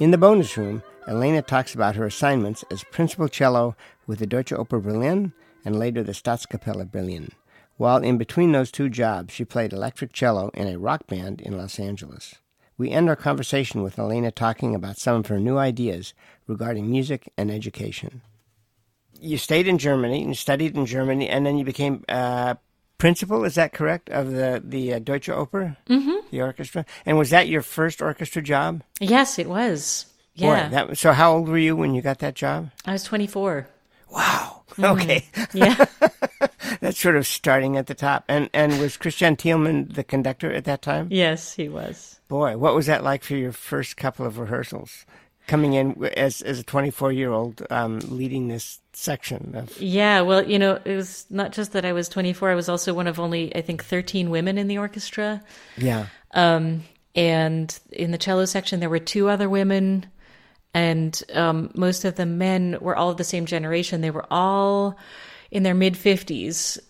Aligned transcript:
In 0.00 0.10
the 0.10 0.18
bonus 0.18 0.56
room, 0.56 0.82
Elena 1.06 1.40
talks 1.40 1.72
about 1.72 1.94
her 1.94 2.04
assignments 2.04 2.64
as 2.68 2.82
principal 2.82 3.28
cello 3.28 3.76
with 4.08 4.18
the 4.18 4.26
Deutsche 4.26 4.50
Oper 4.50 4.82
Berlin 4.82 5.32
and 5.64 5.78
later 5.78 6.02
the 6.02 6.10
Staatskapelle 6.10 6.90
Berlin. 6.90 7.28
While 7.76 7.98
in 7.98 8.18
between 8.18 8.50
those 8.50 8.72
two 8.72 8.88
jobs, 8.88 9.32
she 9.32 9.44
played 9.44 9.72
electric 9.72 10.12
cello 10.12 10.50
in 10.52 10.66
a 10.66 10.80
rock 10.80 11.06
band 11.06 11.40
in 11.40 11.56
Los 11.56 11.78
Angeles. 11.78 12.34
We 12.76 12.90
end 12.90 13.08
our 13.08 13.14
conversation 13.14 13.82
with 13.82 13.96
Elena 13.96 14.32
talking 14.32 14.74
about 14.74 14.98
some 14.98 15.20
of 15.20 15.26
her 15.28 15.38
new 15.38 15.58
ideas 15.58 16.12
regarding 16.48 16.90
music 16.90 17.32
and 17.38 17.48
education. 17.48 18.22
You 19.20 19.38
stayed 19.38 19.68
in 19.68 19.78
Germany 19.78 20.24
and 20.24 20.36
studied 20.36 20.76
in 20.76 20.86
Germany, 20.86 21.28
and 21.28 21.46
then 21.46 21.56
you 21.56 21.64
became 21.64 22.04
uh, 22.08 22.54
principal. 23.04 23.44
Is 23.44 23.54
that 23.56 23.74
correct 23.74 24.08
of 24.08 24.30
the 24.32 24.62
the 24.64 24.94
uh, 24.94 24.98
Deutsche 24.98 25.28
Oper, 25.28 25.76
Mm-hmm. 25.88 26.26
the 26.30 26.40
orchestra? 26.40 26.86
And 27.04 27.18
was 27.18 27.28
that 27.30 27.48
your 27.48 27.60
first 27.60 28.00
orchestra 28.00 28.40
job? 28.40 28.82
Yes, 28.98 29.38
it 29.38 29.46
was. 29.48 30.06
Yeah. 30.34 30.68
Boy, 30.68 30.70
that, 30.74 30.98
so 30.98 31.12
how 31.12 31.34
old 31.34 31.48
were 31.48 31.58
you 31.58 31.76
when 31.76 31.94
you 31.94 32.00
got 32.00 32.18
that 32.20 32.34
job? 32.34 32.70
I 32.86 32.92
was 32.92 33.04
24. 33.04 33.68
Wow. 34.10 34.62
Okay. 34.78 35.26
Yeah. 35.52 35.84
That's 36.80 36.98
sort 36.98 37.16
of 37.16 37.26
starting 37.26 37.76
at 37.76 37.86
the 37.88 37.94
top. 37.94 38.24
And 38.26 38.48
and 38.54 38.80
was 38.80 38.96
Christian 38.96 39.36
Thielemann 39.36 39.94
the 39.94 40.02
conductor 40.04 40.50
at 40.50 40.64
that 40.64 40.80
time? 40.82 41.08
yes, 41.10 41.54
he 41.54 41.68
was. 41.68 42.18
Boy, 42.28 42.56
what 42.56 42.74
was 42.74 42.86
that 42.86 43.04
like 43.04 43.22
for 43.22 43.36
your 43.36 43.52
first 43.52 43.96
couple 43.98 44.24
of 44.26 44.38
rehearsals? 44.38 45.04
Coming 45.46 45.74
in 45.74 46.04
as 46.16 46.40
as 46.40 46.58
a 46.58 46.62
24 46.62 47.12
year 47.12 47.30
old, 47.30 47.62
um, 47.70 48.00
leading 48.08 48.48
this 48.48 48.80
section 48.94 49.54
of 49.54 49.80
Yeah, 49.80 50.22
well, 50.22 50.42
you 50.42 50.58
know, 50.58 50.78
it 50.84 50.96
was 50.96 51.26
not 51.28 51.52
just 51.52 51.72
that 51.72 51.84
I 51.84 51.92
was 51.92 52.08
24, 52.08 52.50
I 52.50 52.54
was 52.54 52.68
also 52.68 52.94
one 52.94 53.06
of 53.06 53.20
only, 53.20 53.54
I 53.54 53.60
think, 53.60 53.84
13 53.84 54.30
women 54.30 54.56
in 54.56 54.68
the 54.68 54.78
orchestra. 54.78 55.42
yeah, 55.76 56.06
Um, 56.32 56.84
and 57.14 57.78
in 57.92 58.10
the 58.10 58.18
cello 58.18 58.44
section, 58.46 58.80
there 58.80 58.90
were 58.90 58.98
two 58.98 59.28
other 59.28 59.48
women, 59.48 60.06
and 60.72 61.22
um, 61.32 61.70
most 61.74 62.04
of 62.04 62.16
the 62.16 62.26
men 62.26 62.78
were 62.80 62.96
all 62.96 63.10
of 63.10 63.16
the 63.16 63.24
same 63.24 63.46
generation. 63.46 64.00
They 64.00 64.10
were 64.10 64.26
all 64.30 64.96
in 65.50 65.62
their 65.62 65.74
mid 65.74 65.94
50s 65.94 66.80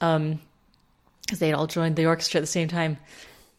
because 1.20 1.38
they'd 1.38 1.52
all 1.52 1.66
joined 1.66 1.96
the 1.96 2.06
orchestra 2.06 2.38
at 2.38 2.42
the 2.42 2.46
same 2.46 2.68
time. 2.68 2.98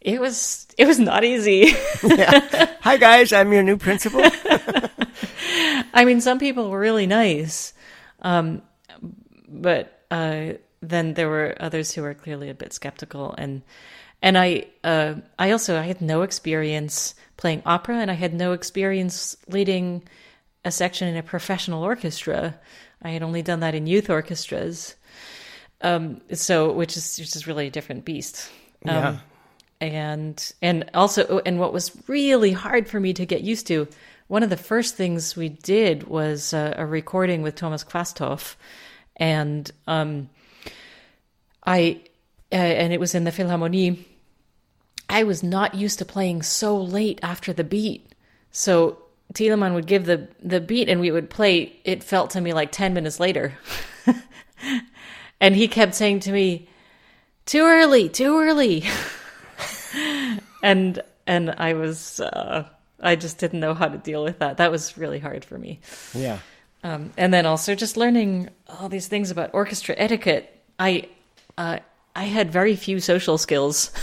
It 0.05 0.21
was 0.21 0.67
it 0.77 0.85
was 0.85 0.99
not 0.99 1.23
easy. 1.23 1.71
Hi 2.03 2.97
guys, 2.97 3.33
I'm 3.33 3.51
your 3.51 3.63
new 3.63 3.75
principal. 3.75 4.21
I 5.95 6.05
mean, 6.05 6.21
some 6.21 6.37
people 6.37 6.69
were 6.69 6.79
really 6.79 7.07
nice, 7.07 7.73
um, 8.21 8.61
but 9.47 10.05
uh, 10.11 10.53
then 10.81 11.15
there 11.15 11.27
were 11.27 11.55
others 11.59 11.91
who 11.91 12.03
were 12.03 12.13
clearly 12.13 12.51
a 12.51 12.53
bit 12.53 12.71
skeptical. 12.71 13.33
And 13.35 13.63
and 14.21 14.37
I 14.37 14.67
uh, 14.83 15.15
I 15.39 15.49
also 15.49 15.75
I 15.75 15.81
had 15.81 16.01
no 16.01 16.21
experience 16.21 17.15
playing 17.37 17.63
opera, 17.65 17.95
and 17.95 18.11
I 18.11 18.13
had 18.13 18.35
no 18.35 18.51
experience 18.53 19.35
leading 19.47 20.03
a 20.63 20.69
section 20.71 21.07
in 21.07 21.17
a 21.17 21.23
professional 21.23 21.81
orchestra. 21.81 22.59
I 23.01 23.09
had 23.09 23.23
only 23.23 23.41
done 23.41 23.61
that 23.61 23.73
in 23.73 23.87
youth 23.87 24.11
orchestras, 24.11 24.93
um, 25.81 26.21
so 26.31 26.71
which 26.71 26.95
is 26.95 27.17
which 27.17 27.35
is 27.35 27.47
really 27.47 27.65
a 27.65 27.71
different 27.71 28.05
beast. 28.05 28.51
Um, 28.87 28.93
yeah, 28.93 29.19
and 29.81 30.53
and 30.61 30.89
also 30.93 31.39
and 31.45 31.59
what 31.59 31.73
was 31.73 31.91
really 32.07 32.51
hard 32.51 32.87
for 32.87 32.99
me 32.99 33.13
to 33.13 33.25
get 33.25 33.41
used 33.41 33.67
to 33.67 33.87
one 34.27 34.41
of 34.41 34.49
the 34.49 34.57
first 34.57 34.95
things 34.95 35.35
we 35.35 35.49
did 35.49 36.03
was 36.03 36.53
a 36.53 36.85
recording 36.85 37.41
with 37.41 37.55
Thomas 37.55 37.83
Quasthoff 37.83 38.55
and 39.17 39.71
um 39.87 40.29
i 41.65 42.01
uh, 42.51 42.55
and 42.55 42.93
it 42.93 42.99
was 42.99 43.15
in 43.15 43.23
the 43.23 43.31
philharmonie. 43.31 44.03
I 45.09 45.23
was 45.23 45.43
not 45.43 45.75
used 45.75 45.99
to 45.99 46.05
playing 46.05 46.43
so 46.43 46.77
late 46.77 47.19
after 47.21 47.51
the 47.53 47.63
beat. 47.63 48.13
So 48.51 48.99
Thielemann 49.33 49.73
would 49.73 49.87
give 49.87 50.05
the 50.05 50.29
the 50.41 50.61
beat 50.61 50.87
and 50.87 51.01
we 51.01 51.11
would 51.11 51.29
play 51.29 51.79
it 51.83 52.03
felt 52.03 52.29
to 52.31 52.41
me 52.41 52.53
like 52.53 52.71
10 52.71 52.93
minutes 52.93 53.19
later. 53.19 53.57
And 55.41 55.53
he 55.53 55.67
kept 55.67 55.93
saying 55.93 56.21
to 56.21 56.31
me 56.31 56.69
too 57.45 57.63
early 57.63 58.07
too 58.07 58.39
early 58.39 58.85
and 60.65 61.01
and 61.27 61.51
I 61.51 61.73
was 61.73 62.19
uh, 62.19 62.67
I 62.99 63.15
just 63.15 63.37
didn't 63.37 63.59
know 63.59 63.73
how 63.73 63.87
to 63.87 63.97
deal 63.97 64.23
with 64.23 64.39
that. 64.39 64.57
That 64.57 64.71
was 64.71 64.97
really 64.97 65.19
hard 65.19 65.45
for 65.45 65.57
me. 65.57 65.79
yeah. 66.13 66.39
Um, 66.83 67.11
and 67.17 67.33
then 67.33 67.47
also 67.47 67.73
just 67.73 67.97
learning 67.97 68.49
all 68.67 68.89
these 68.89 69.07
things 69.07 69.31
about 69.31 69.51
orchestra 69.53 69.95
etiquette. 69.97 70.51
I 70.77 71.07
uh, 71.57 71.79
I 72.15 72.23
had 72.25 72.51
very 72.51 72.75
few 72.75 72.99
social 72.99 73.37
skills. 73.37 73.91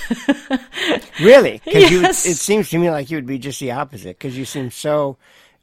Really? 1.20 1.60
Yes. 1.64 2.26
it 2.26 2.36
seems 2.36 2.70
to 2.70 2.78
me 2.78 2.90
like 2.90 3.08
you 3.08 3.16
would 3.16 3.26
be 3.26 3.38
just 3.38 3.60
the 3.60 3.70
opposite 3.70 4.18
because 4.18 4.36
you 4.36 4.44
seem 4.44 4.70
so 4.70 5.16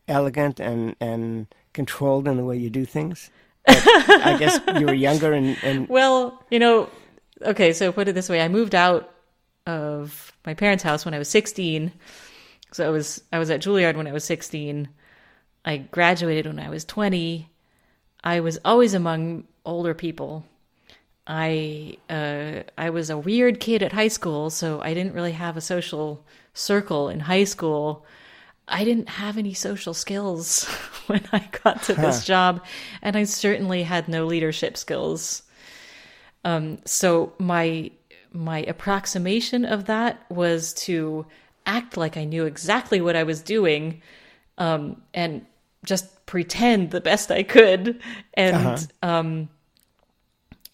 elegant 0.07 0.61
and 0.61 0.95
and 1.01 1.47
controlled 1.73 2.27
in 2.27 2.37
the 2.37 2.45
way 2.45 2.55
you 2.55 2.69
do 2.69 2.85
things. 2.85 3.29
I 3.67 4.37
guess 4.39 4.59
you 4.79 4.85
were 4.85 4.93
younger 4.93 5.33
and, 5.33 5.57
and 5.61 5.89
well, 5.97 6.41
you 6.49 6.59
know, 6.59 6.89
okay, 7.41 7.73
so 7.73 7.91
put 7.91 8.07
it 8.07 8.13
this 8.13 8.29
way: 8.29 8.39
I 8.39 8.47
moved 8.47 8.73
out 8.75 9.13
of 9.65 10.28
my 10.49 10.55
parents' 10.55 10.83
house 10.83 11.05
when 11.05 11.13
I 11.13 11.19
was 11.19 11.29
16. 11.29 11.91
So 12.71 12.87
I 12.87 12.89
was 12.89 13.21
I 13.31 13.37
was 13.37 13.51
at 13.51 13.61
Juilliard 13.61 13.95
when 13.95 14.07
I 14.07 14.11
was 14.11 14.23
16. 14.23 14.89
I 15.63 15.77
graduated 15.77 16.47
when 16.47 16.59
I 16.59 16.69
was 16.69 16.83
20. 16.85 17.47
I 18.23 18.39
was 18.39 18.57
always 18.65 18.95
among 18.95 19.43
older 19.63 19.93
people. 19.93 20.43
I 21.27 21.97
uh, 22.09 22.63
I 22.79 22.89
was 22.89 23.11
a 23.11 23.17
weird 23.17 23.59
kid 23.59 23.83
at 23.83 23.93
high 23.93 24.07
school, 24.07 24.49
so 24.49 24.81
I 24.81 24.95
didn't 24.95 25.13
really 25.13 25.33
have 25.33 25.55
a 25.55 25.61
social 25.61 26.25
circle 26.55 27.09
in 27.09 27.19
high 27.19 27.43
school. 27.43 28.03
I 28.67 28.83
didn't 28.83 29.09
have 29.09 29.37
any 29.37 29.53
social 29.53 29.93
skills 29.93 30.65
when 31.07 31.21
I 31.31 31.47
got 31.63 31.83
to 31.83 31.93
this 31.93 32.25
job, 32.25 32.65
and 33.03 33.15
I 33.15 33.25
certainly 33.25 33.83
had 33.83 34.07
no 34.07 34.25
leadership 34.25 34.77
skills. 34.77 35.43
Um, 36.43 36.79
so 36.85 37.33
my 37.37 37.91
my 38.31 38.59
approximation 38.59 39.65
of 39.65 39.85
that 39.85 40.23
was 40.29 40.73
to 40.73 41.25
act 41.65 41.97
like 41.97 42.17
I 42.17 42.23
knew 42.23 42.45
exactly 42.45 43.01
what 43.01 43.15
I 43.15 43.23
was 43.23 43.41
doing, 43.41 44.01
um, 44.57 45.01
and 45.13 45.45
just 45.85 46.25
pretend 46.25 46.91
the 46.91 47.01
best 47.01 47.31
I 47.31 47.43
could, 47.43 48.01
and 48.33 48.91
um, 49.01 49.49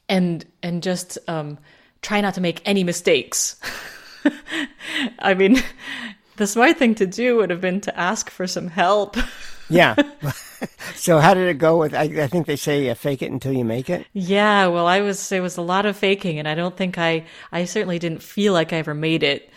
and 0.10 0.46
and 0.64 0.84
just 0.84 1.18
um, 1.28 1.58
try 2.02 2.22
not 2.22 2.34
to 2.36 2.42
make 2.42 2.62
any 2.66 2.84
mistakes. 2.84 3.60
I 5.20 5.34
mean, 5.34 5.62
the 6.38 6.48
smart 6.48 6.78
thing 6.78 6.96
to 6.96 7.06
do 7.06 7.38
would 7.38 7.50
have 7.50 7.62
been 7.62 7.82
to 7.82 8.00
ask 8.00 8.30
for 8.30 8.48
some 8.48 8.68
help. 8.68 9.18
yeah. 9.70 9.96
so 10.96 11.20
how 11.20 11.34
did 11.34 11.48
it 11.48 11.58
go 11.58 11.78
with? 11.78 11.94
I, 11.94 12.04
I 12.04 12.28
think 12.28 12.48
they 12.48 12.56
say 12.56 12.90
uh, 12.90 12.96
fake 12.96 13.22
it 13.22 13.32
until 13.32 13.54
you 13.54 13.66
make 13.66 13.90
it. 13.90 14.06
Yeah, 14.14 14.68
well, 14.68 14.88
I 14.88 15.02
was 15.02 15.32
it 15.32 15.42
was 15.42 15.58
a 15.58 15.62
lot 15.62 15.86
of 15.86 15.98
faking, 15.98 16.40
and 16.40 16.48
I 16.48 16.56
don't 16.56 16.76
think 16.76 16.98
I 16.98 17.26
I 17.52 17.66
certainly 17.66 18.00
didn't 18.00 18.24
feel 18.24 18.54
like 18.54 18.74
I 18.74 18.78
ever 18.78 18.94
made 18.94 19.24
it. 19.24 19.50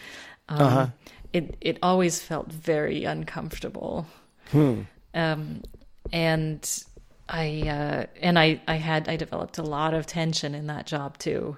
Um, 0.49 0.93
It 1.33 1.57
it 1.61 1.79
always 1.83 2.23
felt 2.23 2.51
very 2.51 3.05
uncomfortable, 3.05 4.07
hmm. 4.51 4.83
um, 5.15 5.63
and 6.11 6.85
I 7.29 7.63
uh, 7.69 8.07
and 8.23 8.39
I 8.39 8.61
I 8.67 8.77
had 8.77 9.09
I 9.09 9.17
developed 9.17 9.59
a 9.59 9.63
lot 9.63 9.95
of 9.95 10.07
tension 10.07 10.55
in 10.55 10.67
that 10.69 10.87
job 10.87 11.19
too. 11.19 11.57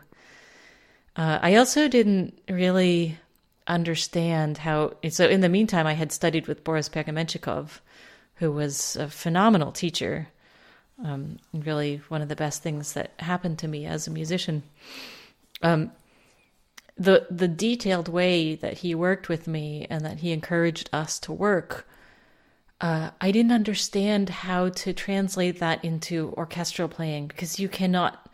Uh, 1.17 1.39
I 1.41 1.57
also 1.57 1.89
didn't 1.89 2.41
really 2.49 3.19
understand 3.67 4.59
how. 4.59 4.95
So 5.09 5.27
in 5.27 5.41
the 5.41 5.49
meantime, 5.49 5.87
I 5.87 5.95
had 5.95 6.13
studied 6.13 6.49
with 6.49 6.65
Boris 6.65 6.89
Pergamenchikov, 6.89 7.81
who 8.41 8.51
was 8.51 8.97
a 8.97 9.09
phenomenal 9.09 9.71
teacher 9.71 10.29
um, 11.05 11.39
really 11.53 12.01
one 12.09 12.23
of 12.23 12.29
the 12.29 12.37
best 12.37 12.63
things 12.63 12.93
that 12.93 13.13
happened 13.19 13.59
to 13.61 13.69
me 13.69 13.87
as 13.87 14.07
a 14.07 14.11
musician. 14.11 14.63
Um, 15.63 15.93
the 16.97 17.27
the 17.31 17.49
detailed 17.49 18.09
way 18.09 18.55
that 18.57 18.79
he 18.79 18.95
worked 18.95 19.29
with 19.29 19.47
me 19.47 19.87
and 19.89 20.05
that 20.05 20.19
he 20.19 20.33
encouraged 20.33 20.91
us 20.93 21.19
to 21.21 21.33
work, 21.33 21.89
uh, 22.81 23.11
I 23.21 23.31
didn't 23.31 23.53
understand 23.53 24.29
how 24.29 24.69
to 24.69 24.93
translate 24.93 25.61
that 25.61 25.83
into 25.85 26.35
orchestral 26.37 26.89
playing 26.89 27.29
because 27.29 27.59
you 27.59 27.69
cannot 27.69 28.29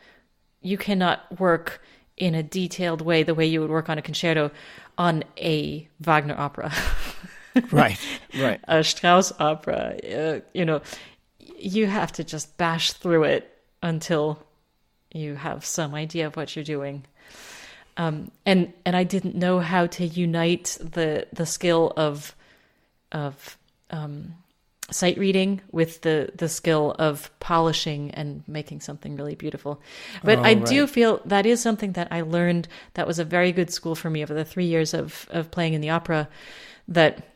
you 0.60 0.76
cannot 0.76 1.38
work 1.38 1.82
in 2.16 2.34
a 2.34 2.42
detailed 2.42 3.02
way 3.02 3.22
the 3.22 3.34
way 3.34 3.46
you 3.46 3.60
would 3.60 3.70
work 3.70 3.88
on 3.88 3.98
a 3.98 4.02
concerto 4.02 4.50
on 4.98 5.22
a 5.36 5.88
Wagner 6.00 6.36
opera. 6.36 6.72
Right. 7.70 7.98
Right. 8.38 8.60
a 8.68 8.84
Strauss 8.84 9.32
opera, 9.38 9.96
uh, 10.04 10.40
you 10.52 10.64
know, 10.64 10.82
you 11.58 11.86
have 11.86 12.12
to 12.12 12.24
just 12.24 12.56
bash 12.58 12.92
through 12.92 13.24
it 13.24 13.50
until 13.82 14.38
you 15.12 15.34
have 15.36 15.64
some 15.64 15.94
idea 15.94 16.26
of 16.26 16.36
what 16.36 16.54
you're 16.54 16.64
doing. 16.64 17.04
Um, 17.96 18.30
and 18.44 18.72
and 18.84 18.94
I 18.94 19.04
didn't 19.04 19.34
know 19.36 19.60
how 19.60 19.86
to 19.86 20.06
unite 20.06 20.76
the 20.80 21.26
the 21.32 21.46
skill 21.46 21.92
of 21.96 22.34
of 23.12 23.56
um, 23.90 24.34
sight 24.90 25.16
reading 25.16 25.62
with 25.72 26.02
the 26.02 26.30
the 26.36 26.48
skill 26.48 26.94
of 26.98 27.30
polishing 27.40 28.10
and 28.10 28.42
making 28.46 28.80
something 28.80 29.16
really 29.16 29.34
beautiful. 29.34 29.80
But 30.22 30.40
Oh, 30.40 30.42
I 30.42 30.54
do 30.54 30.86
feel 30.86 31.22
that 31.24 31.46
is 31.46 31.62
something 31.62 31.92
that 31.92 32.08
I 32.10 32.20
learned 32.20 32.68
that 32.94 33.06
was 33.06 33.18
a 33.18 33.24
very 33.24 33.50
good 33.52 33.70
school 33.70 33.94
for 33.94 34.10
me 34.10 34.22
over 34.22 34.34
the 34.34 34.44
three 34.44 34.66
years 34.66 34.92
of 34.92 35.26
of 35.30 35.50
playing 35.50 35.72
in 35.72 35.80
the 35.80 35.90
opera. 35.90 36.28
That 36.88 37.26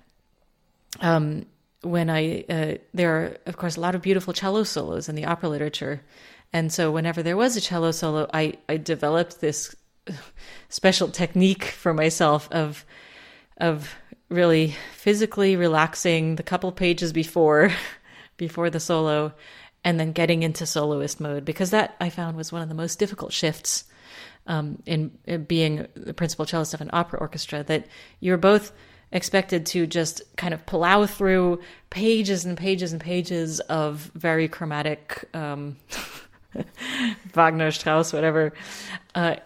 um, 0.98 1.46
when 1.82 2.10
I 2.10 2.44
uh, 2.48 2.74
there 2.92 3.16
are 3.16 3.36
of 3.46 3.56
course 3.56 3.76
a 3.76 3.80
lot 3.80 3.94
of 3.94 4.02
beautiful 4.02 4.32
cello 4.32 4.64
solos 4.64 5.08
in 5.08 5.14
the 5.14 5.24
opera 5.24 5.48
literature, 5.48 6.02
and 6.52 6.72
so 6.72 6.90
whenever 6.90 7.22
there 7.22 7.36
was 7.36 7.56
a 7.56 7.60
cello 7.60 7.92
solo, 7.92 8.28
I 8.34 8.54
I 8.68 8.76
developed 8.76 9.40
this 9.40 9.74
special 10.68 11.08
technique 11.08 11.64
for 11.64 11.94
myself 11.94 12.48
of 12.50 12.84
of 13.56 13.94
really 14.28 14.74
physically 14.94 15.56
relaxing 15.56 16.36
the 16.36 16.42
couple 16.42 16.72
pages 16.72 17.12
before 17.12 17.72
before 18.36 18.70
the 18.70 18.80
solo 18.80 19.32
and 19.84 19.98
then 19.98 20.12
getting 20.12 20.42
into 20.42 20.66
soloist 20.66 21.20
mode 21.20 21.44
because 21.44 21.70
that 21.70 21.96
I 22.00 22.10
found 22.10 22.36
was 22.36 22.52
one 22.52 22.62
of 22.62 22.68
the 22.68 22.74
most 22.74 22.98
difficult 22.98 23.32
shifts 23.32 23.84
um, 24.46 24.82
in, 24.86 25.12
in, 25.26 25.44
being 25.44 25.86
the 25.94 26.14
principal 26.14 26.46
cellist 26.46 26.74
of 26.74 26.80
an 26.80 26.90
opera 26.92 27.18
orchestra 27.18 27.62
that 27.64 27.86
you're 28.20 28.36
both 28.36 28.72
expected 29.12 29.66
to 29.66 29.86
just 29.86 30.22
kind 30.36 30.54
of 30.54 30.64
plow 30.66 31.06
through 31.06 31.60
pages 31.90 32.44
and 32.44 32.56
pages 32.56 32.92
and 32.92 33.00
pages 33.00 33.60
of 33.60 34.10
very 34.14 34.48
chromatic 34.48 35.28
um, 35.34 35.76
Wagner, 37.32 37.70
Strauss, 37.70 38.12
whatever, 38.12 38.52
uh, 39.14 39.36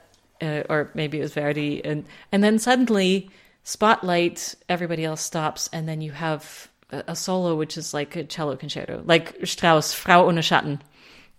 uh, 0.41 0.63
or 0.69 0.91
maybe 0.95 1.19
it 1.19 1.23
was 1.23 1.35
Verdi, 1.35 1.85
and 1.85 2.05
and 2.33 2.43
then 2.43 2.59
suddenly 2.59 3.31
spotlight, 3.63 4.55
everybody 4.69 5.05
else 5.05 5.23
stops, 5.23 5.69
and 5.73 5.89
then 5.89 6.01
you 6.01 6.13
have 6.13 6.69
a, 6.91 7.05
a 7.09 7.17
solo 7.17 7.55
which 7.55 7.77
is 7.77 7.95
like 7.95 8.17
a 8.17 8.25
cello 8.25 8.57
concerto, 8.57 9.03
like 9.05 9.37
Strauss, 9.45 9.93
Frau 9.93 10.27
ohne 10.27 10.43
Schatten. 10.43 10.81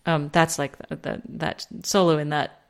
Um, 0.08 0.30
that's 0.32 0.60
like 0.60 0.78
that, 0.90 1.04
that, 1.04 1.22
that 1.30 1.68
solo 1.84 2.18
in 2.18 2.30
that 2.30 2.62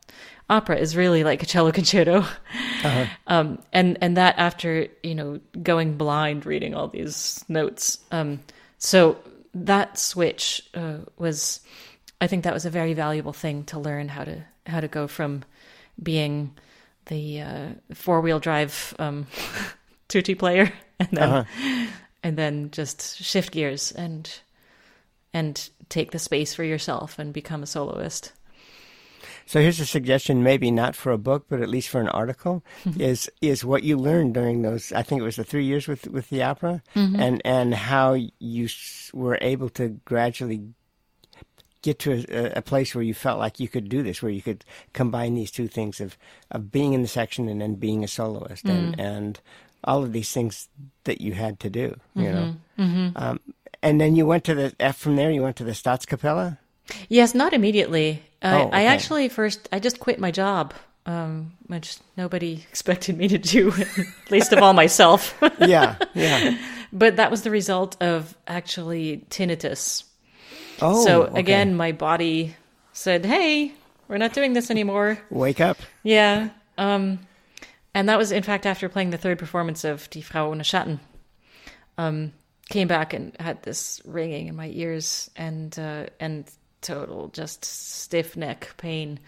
opera 0.49 0.77
is 0.77 0.95
really 0.95 1.23
like 1.23 1.43
a 1.43 1.45
cello 1.45 1.71
concerto. 1.71 2.25
Uh-huh. 2.83 3.05
Um, 3.25 3.59
and 3.73 3.97
and 3.99 4.15
that 4.17 4.35
after 4.37 4.87
you 5.01 5.15
know 5.15 5.39
going 5.63 5.97
blind 5.97 6.45
reading 6.45 6.75
all 6.75 6.87
these 6.87 7.43
notes. 7.47 7.97
Um, 8.11 8.43
so 8.77 9.17
that 9.55 9.97
switch 9.97 10.61
uh, 10.75 10.97
was, 11.17 11.61
I 12.21 12.27
think 12.27 12.43
that 12.43 12.53
was 12.53 12.65
a 12.65 12.69
very 12.69 12.93
valuable 12.93 13.33
thing 13.33 13.63
to 13.65 13.79
learn 13.79 14.09
how 14.09 14.23
to 14.23 14.43
how 14.67 14.81
to 14.81 14.87
go 14.87 15.07
from 15.07 15.43
being 16.01 16.53
the 17.05 17.41
uh, 17.41 17.67
four 17.93 18.21
wheel 18.21 18.39
drive 18.39 18.93
um, 18.99 19.25
tutti 20.07 20.35
player 20.35 20.71
and 20.99 21.09
then 21.11 21.29
uh-huh. 21.29 21.87
and 22.21 22.37
then 22.37 22.69
just 22.71 23.17
shift 23.23 23.51
gears 23.51 23.91
and 23.93 24.41
and 25.33 25.69
take 25.89 26.11
the 26.11 26.19
space 26.19 26.53
for 26.53 26.63
yourself 26.63 27.17
and 27.17 27.33
become 27.33 27.63
a 27.63 27.67
soloist. 27.67 28.31
So 29.45 29.61
here's 29.61 29.79
a 29.79 29.85
suggestion, 29.85 30.41
maybe 30.41 30.71
not 30.71 30.95
for 30.95 31.11
a 31.11 31.17
book, 31.17 31.45
but 31.49 31.61
at 31.61 31.69
least 31.69 31.89
for 31.89 32.01
an 32.01 32.07
article, 32.09 32.63
mm-hmm. 32.83 32.99
is 32.99 33.29
is 33.41 33.63
what 33.63 33.83
you 33.83 33.97
learned 33.97 34.33
during 34.33 34.63
those. 34.63 34.91
I 34.91 35.03
think 35.03 35.21
it 35.21 35.25
was 35.25 35.35
the 35.35 35.43
three 35.43 35.65
years 35.65 35.87
with 35.87 36.07
with 36.07 36.29
the 36.29 36.41
opera, 36.43 36.81
mm-hmm. 36.95 37.19
and 37.19 37.41
and 37.45 37.75
how 37.75 38.17
you 38.39 38.69
were 39.13 39.37
able 39.41 39.69
to 39.69 39.89
gradually 40.05 40.63
get 41.83 41.99
to 41.99 42.25
a, 42.29 42.57
a, 42.57 42.61
place 42.63 42.95
where 42.95 43.03
you 43.03 43.13
felt 43.13 43.37
like 43.37 43.59
you 43.59 43.67
could 43.67 43.87
do 43.87 44.01
this, 44.01 44.23
where 44.23 44.31
you 44.31 44.41
could 44.41 44.65
combine 44.93 45.35
these 45.35 45.51
two 45.51 45.67
things 45.67 46.01
of 46.01 46.17
of 46.49 46.71
being 46.71 46.93
in 46.93 47.03
the 47.03 47.07
section 47.07 47.47
and 47.47 47.61
then 47.61 47.75
being 47.75 48.03
a 48.03 48.07
soloist, 48.07 48.65
mm. 48.65 48.71
and 48.71 48.99
and 48.99 49.41
all 49.83 50.03
of 50.03 50.11
these 50.11 50.31
things 50.31 50.67
that 51.03 51.21
you 51.21 51.33
had 51.33 51.59
to 51.59 51.69
do, 51.69 51.95
you 52.15 52.23
mm-hmm. 52.23 52.33
know. 52.33 52.55
Mm-hmm. 52.79 53.09
Um, 53.15 53.39
and 53.83 54.01
then 54.01 54.15
you 54.15 54.25
went 54.25 54.43
to 54.45 54.55
the 54.55 54.93
from 54.93 55.15
there. 55.15 55.29
You 55.29 55.43
went 55.43 55.57
to 55.57 55.63
the 55.63 55.73
Staatskapelle. 55.73 56.57
Yes, 57.09 57.33
not 57.33 57.53
immediately. 57.53 58.23
Uh, 58.41 58.61
oh, 58.61 58.67
okay. 58.67 58.77
I 58.77 58.83
actually 58.85 59.29
first 59.29 59.67
I 59.71 59.79
just 59.79 59.99
quit 59.99 60.19
my 60.19 60.31
job, 60.31 60.73
um, 61.05 61.53
which 61.67 61.97
nobody 62.17 62.63
expected 62.69 63.17
me 63.17 63.27
to 63.27 63.37
do, 63.37 63.73
least 64.29 64.53
of 64.53 64.59
all 64.59 64.73
myself. 64.73 65.37
yeah, 65.59 65.95
yeah. 66.13 66.57
But 66.93 67.17
that 67.17 67.31
was 67.31 67.41
the 67.41 67.51
result 67.51 68.01
of 68.01 68.35
actually 68.47 69.25
tinnitus. 69.29 70.03
Oh, 70.81 71.05
so 71.05 71.23
okay. 71.23 71.39
again, 71.39 71.75
my 71.75 71.91
body 71.91 72.55
said, 72.93 73.25
"Hey, 73.25 73.73
we're 74.07 74.17
not 74.17 74.33
doing 74.33 74.53
this 74.53 74.69
anymore. 74.69 75.19
Wake 75.29 75.61
up." 75.61 75.77
Yeah. 76.03 76.49
Um, 76.77 77.19
and 77.93 78.09
that 78.09 78.17
was 78.17 78.31
in 78.31 78.43
fact 78.43 78.65
after 78.65 78.89
playing 78.89 79.11
the 79.11 79.17
third 79.17 79.39
performance 79.39 79.83
of 79.83 80.09
Die 80.09 80.21
Frau 80.21 80.51
ohne 80.51 80.63
Schatten. 80.63 80.99
Um, 81.97 82.33
came 82.69 82.87
back 82.87 83.13
and 83.13 83.35
had 83.39 83.63
this 83.63 84.01
ringing 84.05 84.47
in 84.47 84.55
my 84.55 84.69
ears 84.73 85.29
and 85.35 85.77
uh, 85.79 86.07
and 86.19 86.49
total 86.85 87.29
just 87.29 87.65
stiff 87.65 88.37
neck 88.37 88.73
pain. 88.77 89.19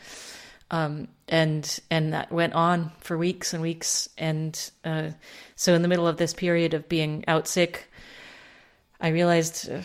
Um, 0.69 1.07
and 1.29 1.79
and 1.89 2.13
that 2.13 2.31
went 2.31 2.53
on 2.53 2.91
for 2.99 3.17
weeks 3.17 3.53
and 3.53 3.61
weeks. 3.61 4.09
And 4.17 4.71
uh, 4.83 5.11
so, 5.55 5.73
in 5.73 5.81
the 5.81 5.87
middle 5.87 6.07
of 6.07 6.17
this 6.17 6.33
period 6.33 6.73
of 6.73 6.89
being 6.89 7.23
out 7.27 7.47
sick, 7.47 7.89
I 8.99 9.09
realized 9.09 9.69
uh, 9.69 9.81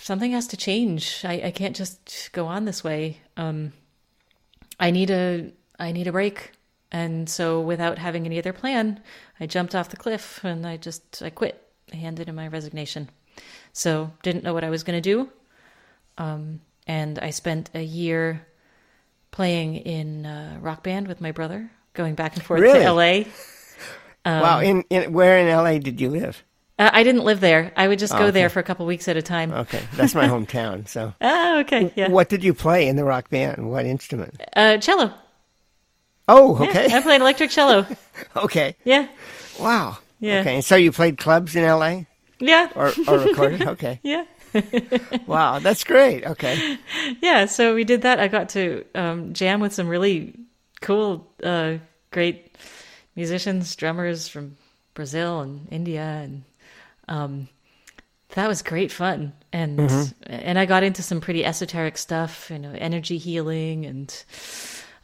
something 0.00 0.32
has 0.32 0.48
to 0.48 0.56
change. 0.56 1.22
I, 1.24 1.42
I 1.46 1.50
can't 1.50 1.76
just 1.76 2.30
go 2.32 2.46
on 2.46 2.64
this 2.64 2.82
way. 2.82 3.20
Um, 3.36 3.72
I 4.80 4.90
need 4.90 5.10
a 5.10 5.52
I 5.78 5.92
need 5.92 6.06
a 6.06 6.12
break. 6.12 6.52
And 6.90 7.28
so, 7.28 7.60
without 7.60 7.98
having 7.98 8.26
any 8.26 8.38
other 8.38 8.52
plan, 8.52 9.00
I 9.40 9.46
jumped 9.46 9.74
off 9.74 9.88
the 9.88 9.96
cliff 9.96 10.44
and 10.44 10.66
I 10.66 10.76
just 10.76 11.22
I 11.22 11.30
quit. 11.30 11.60
I 11.92 11.96
handed 11.96 12.28
in 12.28 12.34
my 12.34 12.48
resignation. 12.48 13.08
So, 13.72 14.12
didn't 14.22 14.44
know 14.44 14.54
what 14.54 14.64
I 14.64 14.70
was 14.70 14.82
going 14.82 15.00
to 15.00 15.00
do. 15.00 15.28
Um, 16.18 16.60
and 16.86 17.18
I 17.18 17.30
spent 17.30 17.70
a 17.74 17.82
year 17.82 18.46
playing 19.30 19.76
in 19.76 20.26
a 20.26 20.58
rock 20.60 20.82
band 20.82 21.08
with 21.08 21.20
my 21.20 21.32
brother, 21.32 21.70
going 21.92 22.14
back 22.14 22.34
and 22.34 22.44
forth 22.44 22.60
really? 22.60 22.80
to 22.80 22.92
LA. 22.92 23.24
Um, 24.26 24.40
wow! 24.40 24.60
In, 24.60 24.84
in 24.88 25.12
where 25.12 25.36
in 25.36 25.54
LA 25.54 25.76
did 25.76 26.00
you 26.00 26.08
live? 26.08 26.42
Uh, 26.78 26.90
I 26.92 27.02
didn't 27.04 27.24
live 27.24 27.40
there. 27.40 27.72
I 27.76 27.86
would 27.86 27.98
just 27.98 28.14
go 28.14 28.20
oh, 28.20 28.22
okay. 28.22 28.30
there 28.30 28.48
for 28.48 28.58
a 28.58 28.62
couple 28.62 28.86
weeks 28.86 29.06
at 29.06 29.18
a 29.18 29.22
time. 29.22 29.52
Okay, 29.52 29.82
that's 29.96 30.14
my 30.14 30.26
hometown. 30.28 30.88
So. 30.88 31.12
ah, 31.20 31.60
okay, 31.60 31.92
yeah. 31.94 32.08
What 32.08 32.30
did 32.30 32.42
you 32.42 32.54
play 32.54 32.88
in 32.88 32.96
the 32.96 33.04
rock 33.04 33.28
band? 33.28 33.68
What 33.68 33.84
instrument? 33.84 34.40
Uh, 34.56 34.78
cello. 34.78 35.12
Oh, 36.26 36.56
okay. 36.64 36.88
Yeah, 36.88 36.96
I 36.96 37.02
played 37.02 37.20
electric 37.20 37.50
cello. 37.50 37.86
okay. 38.36 38.76
Yeah. 38.84 39.08
Wow. 39.60 39.98
Yeah. 40.20 40.40
Okay, 40.40 40.54
and 40.54 40.64
so 40.64 40.74
you 40.74 40.90
played 40.90 41.18
clubs 41.18 41.54
in 41.54 41.64
L.A. 41.64 42.06
Yeah. 42.40 42.70
Or, 42.74 42.92
or 43.06 43.18
recorded. 43.18 43.62
Okay. 43.62 44.00
yeah. 44.02 44.24
wow, 45.26 45.58
that's 45.58 45.84
great. 45.84 46.24
Okay. 46.24 46.78
Yeah, 47.20 47.46
so 47.46 47.74
we 47.74 47.84
did 47.84 48.02
that. 48.02 48.20
I 48.20 48.28
got 48.28 48.50
to 48.50 48.84
um, 48.94 49.32
jam 49.32 49.60
with 49.60 49.72
some 49.72 49.88
really 49.88 50.34
cool, 50.80 51.30
uh, 51.42 51.78
great 52.10 52.56
musicians, 53.16 53.74
drummers 53.76 54.28
from 54.28 54.56
Brazil 54.94 55.40
and 55.40 55.68
India, 55.70 56.02
and 56.02 56.44
um, 57.08 57.48
that 58.30 58.48
was 58.48 58.62
great 58.62 58.92
fun. 58.92 59.32
And 59.52 59.78
mm-hmm. 59.78 60.26
and 60.28 60.58
I 60.58 60.66
got 60.66 60.82
into 60.82 61.02
some 61.02 61.20
pretty 61.20 61.44
esoteric 61.44 61.98
stuff, 61.98 62.50
you 62.50 62.58
know, 62.58 62.72
energy 62.76 63.18
healing, 63.18 63.86
and 63.86 64.24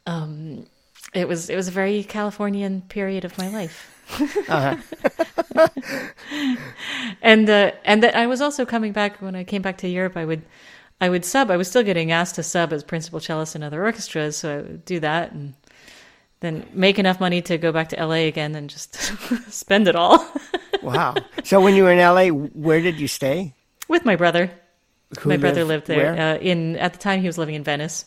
um, 0.07 0.67
it 1.15 1.29
was 1.29 1.51
it 1.51 1.57
was 1.57 1.69
a 1.69 1.73
very 1.73 2.05
Californian 2.05 2.83
period 2.83 3.25
of 3.25 3.37
my 3.39 3.49
life. 3.49 3.97
uh-huh. 4.49 4.77
and 7.23 7.49
uh, 7.49 7.73
and 7.85 8.03
that 8.03 8.15
I 8.17 8.27
was 8.27 8.41
also 8.41 8.65
coming 8.65 8.93
back 8.93 9.21
when 9.21 9.35
I 9.35 9.45
came 9.45 9.63
back 9.63 9.79
to 9.79 9.89
Europe. 9.89 10.17
I 10.17 10.25
would 10.25 10.43
I 11.01 11.09
would 11.09 11.25
sub. 11.25 11.51
I 11.51 11.57
was 11.57 11.69
still 11.69 11.83
getting 11.83 12.13
asked 12.13 12.35
to 12.37 12.43
sub 12.43 12.73
as 12.73 12.85
principal 12.85 13.21
cellist 13.21 13.57
in 13.57 13.63
other 13.63 13.83
orchestras, 13.85 14.37
so 14.37 14.53
I 14.53 14.57
would 14.63 14.85
do 14.85 15.01
that 15.01 15.33
and 15.33 15.55
then 16.41 16.67
make 16.73 16.99
enough 16.99 17.21
money 17.21 17.43
to 17.43 17.59
go 17.59 17.73
back 17.73 17.89
to 17.91 18.05
LA 18.05 18.27
again 18.27 18.55
and 18.55 18.69
just 18.69 18.95
spend 19.53 19.89
it 19.89 19.97
all. 19.97 20.27
wow! 20.83 21.15
So 21.45 21.61
when 21.61 21.75
you 21.75 21.85
were 21.85 21.93
in 21.93 21.99
LA, 21.99 22.29
where 22.29 22.81
did 22.81 22.99
you 22.99 23.09
stay? 23.09 23.55
With 23.89 24.05
my 24.05 24.17
brother. 24.17 24.51
Who 25.21 25.31
my 25.31 25.35
lived, 25.35 25.43
brother 25.43 25.65
lived 25.65 25.87
there. 25.87 26.17
Uh, 26.17 26.39
in 26.39 26.77
at 26.77 26.93
the 26.93 26.99
time 26.99 27.21
he 27.21 27.27
was 27.27 27.37
living 27.37 27.57
in 27.57 27.65
Venice. 27.65 28.05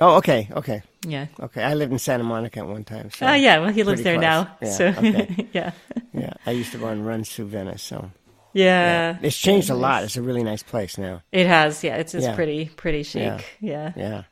Oh, 0.00 0.16
okay, 0.16 0.48
okay. 0.52 0.82
Yeah. 1.06 1.26
Okay, 1.40 1.62
I 1.62 1.74
lived 1.74 1.92
in 1.92 1.98
Santa 1.98 2.24
Monica 2.24 2.60
at 2.60 2.66
one 2.68 2.84
time. 2.84 3.10
So 3.10 3.26
oh, 3.26 3.34
yeah. 3.34 3.58
Well, 3.58 3.70
he 3.72 3.82
lives 3.82 4.02
there 4.02 4.14
close. 4.14 4.22
now. 4.22 4.56
Yeah, 4.62 4.70
so 4.70 4.86
okay. 4.88 5.48
yeah. 5.52 5.72
Yeah, 6.12 6.32
I 6.46 6.52
used 6.52 6.72
to 6.72 6.78
go 6.78 6.86
on 6.86 7.04
runs 7.04 7.30
through 7.30 7.46
Venice, 7.46 7.82
so. 7.82 8.10
Yeah. 8.52 9.12
yeah. 9.12 9.18
It's 9.22 9.36
changed 9.36 9.70
a 9.70 9.74
lot. 9.74 10.04
It's 10.04 10.16
a 10.16 10.22
really 10.22 10.42
nice 10.42 10.62
place 10.62 10.98
now. 10.98 11.22
It 11.32 11.46
has. 11.46 11.82
Yeah, 11.84 11.96
it's 11.96 12.14
it's 12.14 12.24
Yeah. 12.24 12.34
pretty 12.34 12.66
pretty 12.66 13.02
chic. 13.02 13.44
Yeah. 13.60 13.92
Yeah. 13.96 14.22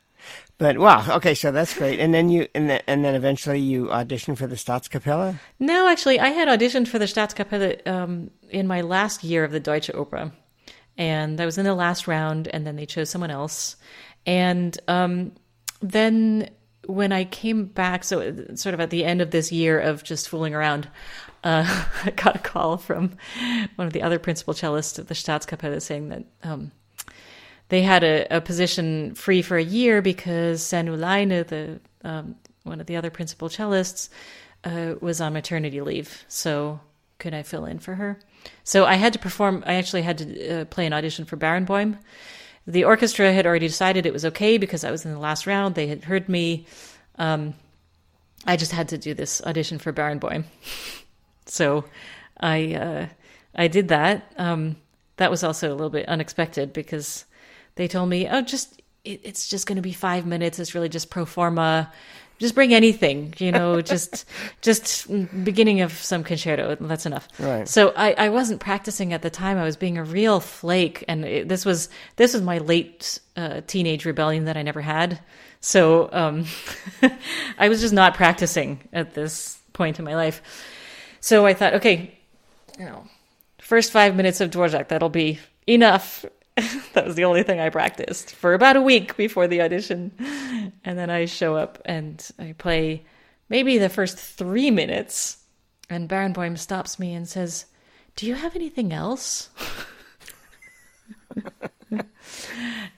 But 0.57 0.79
wow, 0.79 1.05
okay, 1.17 1.35
so 1.35 1.51
that's 1.51 1.77
great. 1.77 1.99
And 1.99 2.13
then 2.13 2.29
you 2.29 2.47
and 2.55 2.69
then 2.69 2.81
and 2.87 3.05
then 3.05 3.13
eventually 3.13 3.59
you 3.59 3.85
auditioned 3.87 4.37
for 4.37 4.47
the 4.47 4.55
Staatskapelle. 4.55 5.39
No, 5.59 5.87
actually, 5.87 6.19
I 6.19 6.29
had 6.29 6.47
auditioned 6.47 6.87
for 6.87 6.97
the 6.97 7.05
Staatskapelle 7.05 7.85
um, 7.87 8.31
in 8.49 8.65
my 8.67 8.81
last 8.81 9.23
year 9.23 9.43
of 9.43 9.51
the 9.51 9.59
Deutsche 9.59 9.89
Oper, 9.89 10.31
and 10.97 11.39
I 11.39 11.45
was 11.45 11.59
in 11.59 11.65
the 11.65 11.75
last 11.75 12.07
round, 12.07 12.47
and 12.47 12.65
then 12.65 12.75
they 12.75 12.87
chose 12.87 13.09
someone 13.11 13.29
else, 13.29 13.75
and 14.25 14.77
um, 14.87 15.33
then 15.81 16.49
when 16.85 17.11
I 17.11 17.25
came 17.25 17.65
back, 17.65 18.03
so 18.03 18.33
sort 18.55 18.73
of 18.73 18.79
at 18.79 18.89
the 18.89 19.05
end 19.05 19.21
of 19.21 19.31
this 19.31 19.51
year 19.51 19.79
of 19.79 20.03
just 20.03 20.29
fooling 20.29 20.53
around, 20.53 20.87
uh, 21.43 21.85
I 22.05 22.11
got 22.11 22.35
a 22.35 22.39
call 22.39 22.77
from 22.77 23.17
one 23.75 23.87
of 23.87 23.93
the 23.93 24.01
other 24.01 24.19
principal 24.19 24.53
cellists 24.53 24.97
of 24.97 25.07
the 25.07 25.13
Staatskapelle 25.13 25.81
saying 25.81 26.09
that 26.09 26.23
um, 26.43 26.71
they 27.69 27.81
had 27.81 28.03
a, 28.03 28.37
a, 28.37 28.41
position 28.41 29.13
free 29.15 29.41
for 29.41 29.57
a 29.57 29.63
year 29.63 30.01
because 30.01 30.61
Sennu 30.61 30.97
Laine, 30.97 31.43
the 31.43 31.79
um, 32.03 32.35
one 32.63 32.79
of 32.79 32.87
the 32.87 32.95
other 32.95 33.09
principal 33.09 33.49
cellists, 33.49 34.09
uh, 34.63 34.95
was 35.01 35.21
on 35.21 35.33
maternity 35.33 35.81
leave. 35.81 36.25
So 36.27 36.79
could 37.19 37.33
I 37.33 37.43
fill 37.43 37.65
in 37.65 37.79
for 37.79 37.95
her? 37.95 38.19
So 38.63 38.85
I 38.85 38.95
had 38.95 39.13
to 39.13 39.19
perform. 39.19 39.63
I 39.65 39.75
actually 39.75 40.03
had 40.03 40.17
to 40.19 40.61
uh, 40.61 40.65
play 40.65 40.85
an 40.85 40.93
audition 40.93 41.25
for 41.25 41.37
Barenboim. 41.37 41.97
The 42.67 42.83
orchestra 42.83 43.31
had 43.31 43.45
already 43.45 43.67
decided 43.67 44.05
it 44.05 44.13
was 44.13 44.25
okay 44.25 44.57
because 44.57 44.83
I 44.83 44.91
was 44.91 45.05
in 45.05 45.13
the 45.13 45.19
last 45.19 45.47
round. 45.47 45.75
They 45.75 45.87
had 45.87 46.03
heard 46.03 46.27
me. 46.27 46.65
Um, 47.17 47.53
I 48.45 48.57
just 48.57 48.73
had 48.73 48.89
to 48.89 48.97
do 48.97 49.13
this 49.13 49.41
audition 49.41 49.79
for 49.79 49.93
Barenboim. 49.93 50.43
so 51.45 51.85
I 52.39 52.73
uh, 52.75 53.07
I 53.55 53.67
did 53.67 53.87
that. 53.87 54.33
Um, 54.37 54.75
that 55.15 55.31
was 55.31 55.43
also 55.43 55.69
a 55.69 55.75
little 55.75 55.89
bit 55.89 56.07
unexpected 56.07 56.73
because 56.73 57.25
they 57.75 57.87
told 57.87 58.09
me, 58.09 58.27
"Oh, 58.27 58.41
just 58.41 58.81
it, 59.03 59.21
it's 59.23 59.47
just 59.47 59.65
going 59.65 59.77
to 59.77 59.81
be 59.81 59.93
five 59.93 60.25
minutes. 60.25 60.59
It's 60.59 60.75
really 60.75 60.89
just 60.89 61.09
pro 61.09 61.25
forma. 61.25 61.91
Just 62.39 62.55
bring 62.55 62.73
anything, 62.73 63.33
you 63.37 63.51
know, 63.51 63.81
just 63.93 64.25
just 64.61 65.07
beginning 65.43 65.81
of 65.81 65.91
some 65.91 66.23
concerto. 66.23 66.75
That's 66.79 67.05
enough." 67.05 67.27
Right. 67.39 67.67
So 67.67 67.93
I, 67.95 68.13
I 68.13 68.29
wasn't 68.29 68.59
practicing 68.59 69.13
at 69.13 69.21
the 69.21 69.29
time. 69.29 69.57
I 69.57 69.63
was 69.63 69.77
being 69.77 69.97
a 69.97 70.03
real 70.03 70.39
flake, 70.39 71.03
and 71.07 71.25
it, 71.25 71.49
this 71.49 71.65
was 71.65 71.89
this 72.15 72.33
was 72.33 72.41
my 72.41 72.59
late 72.59 73.19
uh, 73.35 73.61
teenage 73.67 74.05
rebellion 74.05 74.45
that 74.45 74.57
I 74.57 74.61
never 74.61 74.81
had. 74.81 75.19
So 75.59 76.09
um, 76.11 76.45
I 77.57 77.69
was 77.69 77.81
just 77.81 77.93
not 77.93 78.13
practicing 78.13 78.87
at 78.93 79.13
this 79.13 79.57
point 79.73 79.99
in 79.99 80.05
my 80.05 80.15
life. 80.15 80.41
So 81.19 81.45
I 81.45 81.53
thought, 81.53 81.73
okay, 81.75 82.17
you 82.79 82.85
know, 82.85 83.07
first 83.59 83.91
five 83.91 84.15
minutes 84.15 84.39
of 84.41 84.51
Dvorak, 84.51 84.89
that'll 84.89 85.09
be 85.09 85.39
enough. 85.65 86.25
that 86.93 87.05
was 87.05 87.15
the 87.15 87.25
only 87.25 87.43
thing 87.43 87.59
I 87.59 87.69
practiced 87.69 88.33
for 88.35 88.53
about 88.53 88.75
a 88.75 88.81
week 88.81 89.15
before 89.17 89.47
the 89.47 89.61
audition. 89.61 90.11
And 90.83 90.97
then 90.97 91.09
I 91.09 91.25
show 91.25 91.55
up 91.55 91.79
and 91.85 92.25
I 92.39 92.53
play 92.57 93.05
maybe 93.49 93.77
the 93.77 93.89
first 93.89 94.17
three 94.17 94.71
minutes. 94.71 95.37
And 95.89 96.09
Barenboim 96.09 96.57
stops 96.57 96.99
me 96.99 97.13
and 97.13 97.27
says, 97.27 97.65
Do 98.15 98.25
you 98.25 98.33
have 98.35 98.55
anything 98.55 98.91
else? 98.91 99.49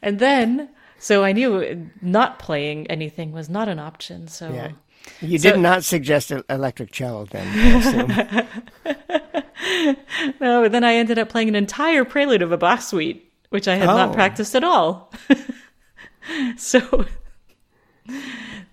and 0.02 0.20
then, 0.20 0.70
so 0.98 1.24
I 1.24 1.34
knew 1.34 1.90
not 2.02 2.40
playing 2.40 2.88
anything 2.88 3.32
was 3.32 3.50
not 3.50 3.68
an 3.68 3.80
option. 3.80 4.28
So. 4.28 4.52
Yeah. 4.52 4.72
You 5.22 5.38
So- 5.38 5.52
did 5.52 5.60
not 5.60 5.84
suggest 5.84 6.32
an 6.32 6.44
electric 6.50 6.92
cello 6.92 7.26
then. 7.26 8.48
No, 10.42 10.68
then 10.68 10.84
I 10.84 10.96
ended 10.96 11.20
up 11.20 11.30
playing 11.30 11.48
an 11.50 11.56
entire 11.56 12.04
prelude 12.04 12.42
of 12.42 12.52
a 12.52 12.58
Bach 12.58 12.82
suite, 12.82 13.29
which 13.50 13.68
I 13.68 13.76
had 13.76 13.86
not 13.88 14.10
Oh. 14.10 14.14
practiced 14.14 14.56
at 14.56 14.64
all. 14.64 15.12
so 16.58 17.06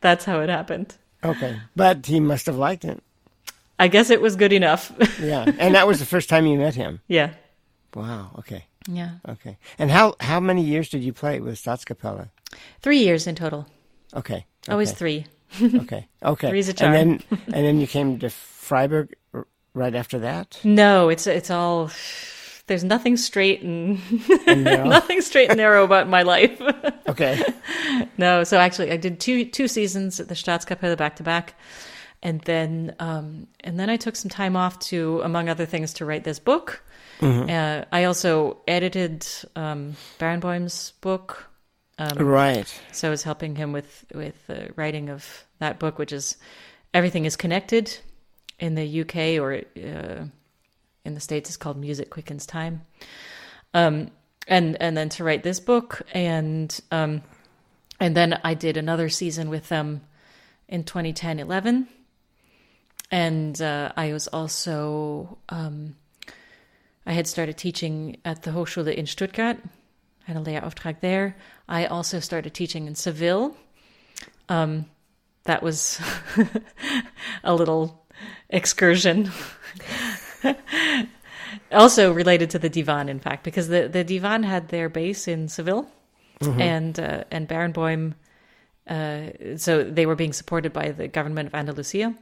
that's 0.01 0.25
how 0.25 0.41
it 0.41 0.49
happened. 0.49 0.95
okay. 1.25 1.59
But 1.75 2.07
he 2.07 2.21
must 2.21 2.47
have 2.47 2.57
liked 2.57 2.85
it. 2.85 3.03
I 3.79 3.89
guess 3.89 4.11
it 4.11 4.21
was 4.21 4.37
good 4.37 4.53
enough. 4.53 4.93
Yeah. 5.21 5.45
And 5.59 5.75
that 5.75 5.87
was 5.87 5.99
the 5.99 6.07
first 6.07 6.29
time 6.29 6.47
you 6.47 6.59
met 6.59 6.75
him. 6.75 7.01
yeah. 7.09 7.31
Wow. 7.95 8.31
Okay. 8.39 8.67
Yeah. 8.89 9.13
Okay. 9.27 9.57
And 9.79 9.91
how 9.91 10.15
how 10.21 10.39
many 10.41 10.63
years 10.63 10.91
did 10.91 11.03
you 11.03 11.13
play 11.13 11.41
with 11.41 11.55
Staatskapelle? 11.59 12.29
Three 12.83 12.99
years 12.99 13.27
in 13.27 13.35
total. 13.35 13.67
Okay. 14.15 14.45
Always 14.69 14.91
okay. 14.91 14.99
three. 14.99 15.27
Okay. 15.83 16.07
Okay. 16.23 16.49
Three's 16.51 16.69
a 16.69 16.75
charm. 16.75 16.95
And 16.95 17.21
then 17.31 17.39
and 17.55 17.65
then 17.65 17.81
you 17.81 17.87
came 17.87 18.19
to 18.19 18.29
Freiburg 18.31 19.15
right 19.75 19.95
after 19.95 20.19
that. 20.21 20.61
No, 20.65 21.09
it's 21.09 21.27
it's 21.27 21.51
all 21.51 21.91
there's 22.67 22.85
nothing 22.85 23.17
straight 23.17 23.63
and 23.63 24.01
And 24.47 24.65
nothing 24.89 25.21
straight 25.21 25.51
and 25.51 25.59
narrow 25.59 25.85
about 25.85 26.09
my 26.09 26.23
life. 26.23 26.61
okay. 27.09 27.43
No, 28.19 28.45
so 28.45 28.59
actually, 28.59 28.91
I 28.93 28.97
did 28.97 29.21
two 29.21 29.45
two 29.45 29.69
seasons 29.69 30.21
at 30.21 30.29
the 30.29 30.35
Staatskapelle 30.35 30.97
back 30.97 31.17
to 31.17 31.23
back, 31.23 31.55
and 32.23 32.41
then 32.43 32.95
um, 32.99 33.47
and 33.61 33.79
then 33.79 33.89
I 33.91 33.97
took 33.97 34.17
some 34.17 34.31
time 34.31 34.57
off 34.57 34.79
to, 34.91 35.21
among 35.23 35.49
other 35.49 35.67
things, 35.67 35.93
to 35.95 36.05
write 36.05 36.25
this 36.25 36.39
book. 36.39 36.83
Uh, 37.23 37.85
I 37.93 38.05
also 38.05 38.59
edited 38.69 39.27
um, 39.55 39.97
Barenboim's 40.19 40.93
book, 41.01 41.49
Right. 41.99 42.67
so 42.93 43.09
I 43.09 43.11
was 43.11 43.23
helping 43.23 43.57
him 43.57 43.73
with 43.73 44.05
with 44.15 44.47
the 44.49 44.71
writing 44.77 45.09
of 45.09 45.47
that 45.61 45.79
book, 45.79 45.99
which 45.99 46.13
is 46.13 46.37
everything 46.93 47.25
is 47.25 47.37
connected. 47.37 47.97
In 48.59 48.75
the 48.75 49.01
UK 49.03 49.39
or 49.39 49.61
uh, 49.77 50.25
in 51.07 51.15
the 51.15 51.21
states, 51.21 51.49
is 51.49 51.57
called 51.57 51.79
Music 51.79 52.11
Quickens 52.11 52.47
Time. 52.47 52.83
Um, 53.73 54.11
and 54.49 54.77
and 54.81 54.97
then 54.97 55.09
to 55.11 55.25
write 55.25 55.43
this 55.43 55.61
book, 55.61 56.03
and 56.13 56.79
um, 56.91 57.23
and 57.99 58.17
then 58.17 58.41
I 58.45 58.55
did 58.55 58.77
another 58.77 59.09
season 59.09 59.49
with 59.49 59.69
them 59.69 60.03
in 60.69 60.85
2010 60.85 61.39
11. 61.41 61.89
And 63.11 63.61
uh, 63.63 63.93
I 63.97 64.13
was 64.13 64.27
also 64.29 65.39
um, 65.49 65.97
I 67.07 67.13
had 67.13 67.27
started 67.27 67.57
teaching 67.57 68.17
at 68.25 68.43
the 68.43 68.51
Hochschule 68.51 68.93
in 68.93 69.07
Stuttgart, 69.07 69.59
had 70.25 70.37
a 70.37 70.41
Lehrauftrag 70.41 71.01
there. 71.01 71.37
I 71.69 71.87
also 71.87 72.19
started 72.19 72.53
teaching 72.53 72.87
in 72.87 72.97
Seville. 72.97 73.57
Um, 74.49 74.87
that 75.45 75.63
was 75.63 76.01
a 77.45 77.55
little 77.55 78.05
excursion. 78.51 79.31
also 81.73 82.13
related 82.13 82.51
to 82.51 82.59
the 82.59 82.69
Divan, 82.69 83.09
in 83.09 83.21
fact, 83.21 83.45
because 83.45 83.69
the, 83.69 83.89
the 83.89 84.05
Divan 84.05 84.43
had 84.43 84.69
their 84.69 84.89
base 84.89 85.29
in 85.29 85.49
Seville, 85.49 85.89
and 86.41 86.99
uh, 86.99 87.25
and 87.31 87.49
Barenboim. 87.49 88.15
Uh, 88.87 89.57
so 89.57 89.83
they 89.83 90.07
were 90.07 90.15
being 90.15 90.33
supported 90.33 90.73
by 90.73 90.91
the 90.91 91.09
government 91.09 91.49
of 91.49 91.55
Andalusia, 91.55 92.15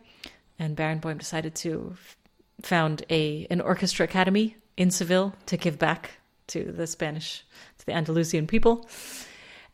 and 0.59 0.77
Baron 0.77 1.01
Barenboim 1.01 1.19
decided 1.19 1.55
to 1.57 1.91
f- 1.93 2.17
found 2.63 3.05
a 3.11 3.47
an 3.51 3.61
orchestra 3.61 4.05
academy 4.05 4.57
in 4.77 4.91
Seville 4.91 5.35
to 5.47 5.57
give 5.57 5.79
back 5.79 6.13
to 6.49 6.73
the 6.73 6.87
Spanish 6.87 7.45
to 7.79 7.87
the 7.87 7.93
Andalusian 7.93 8.47
people, 8.47 8.89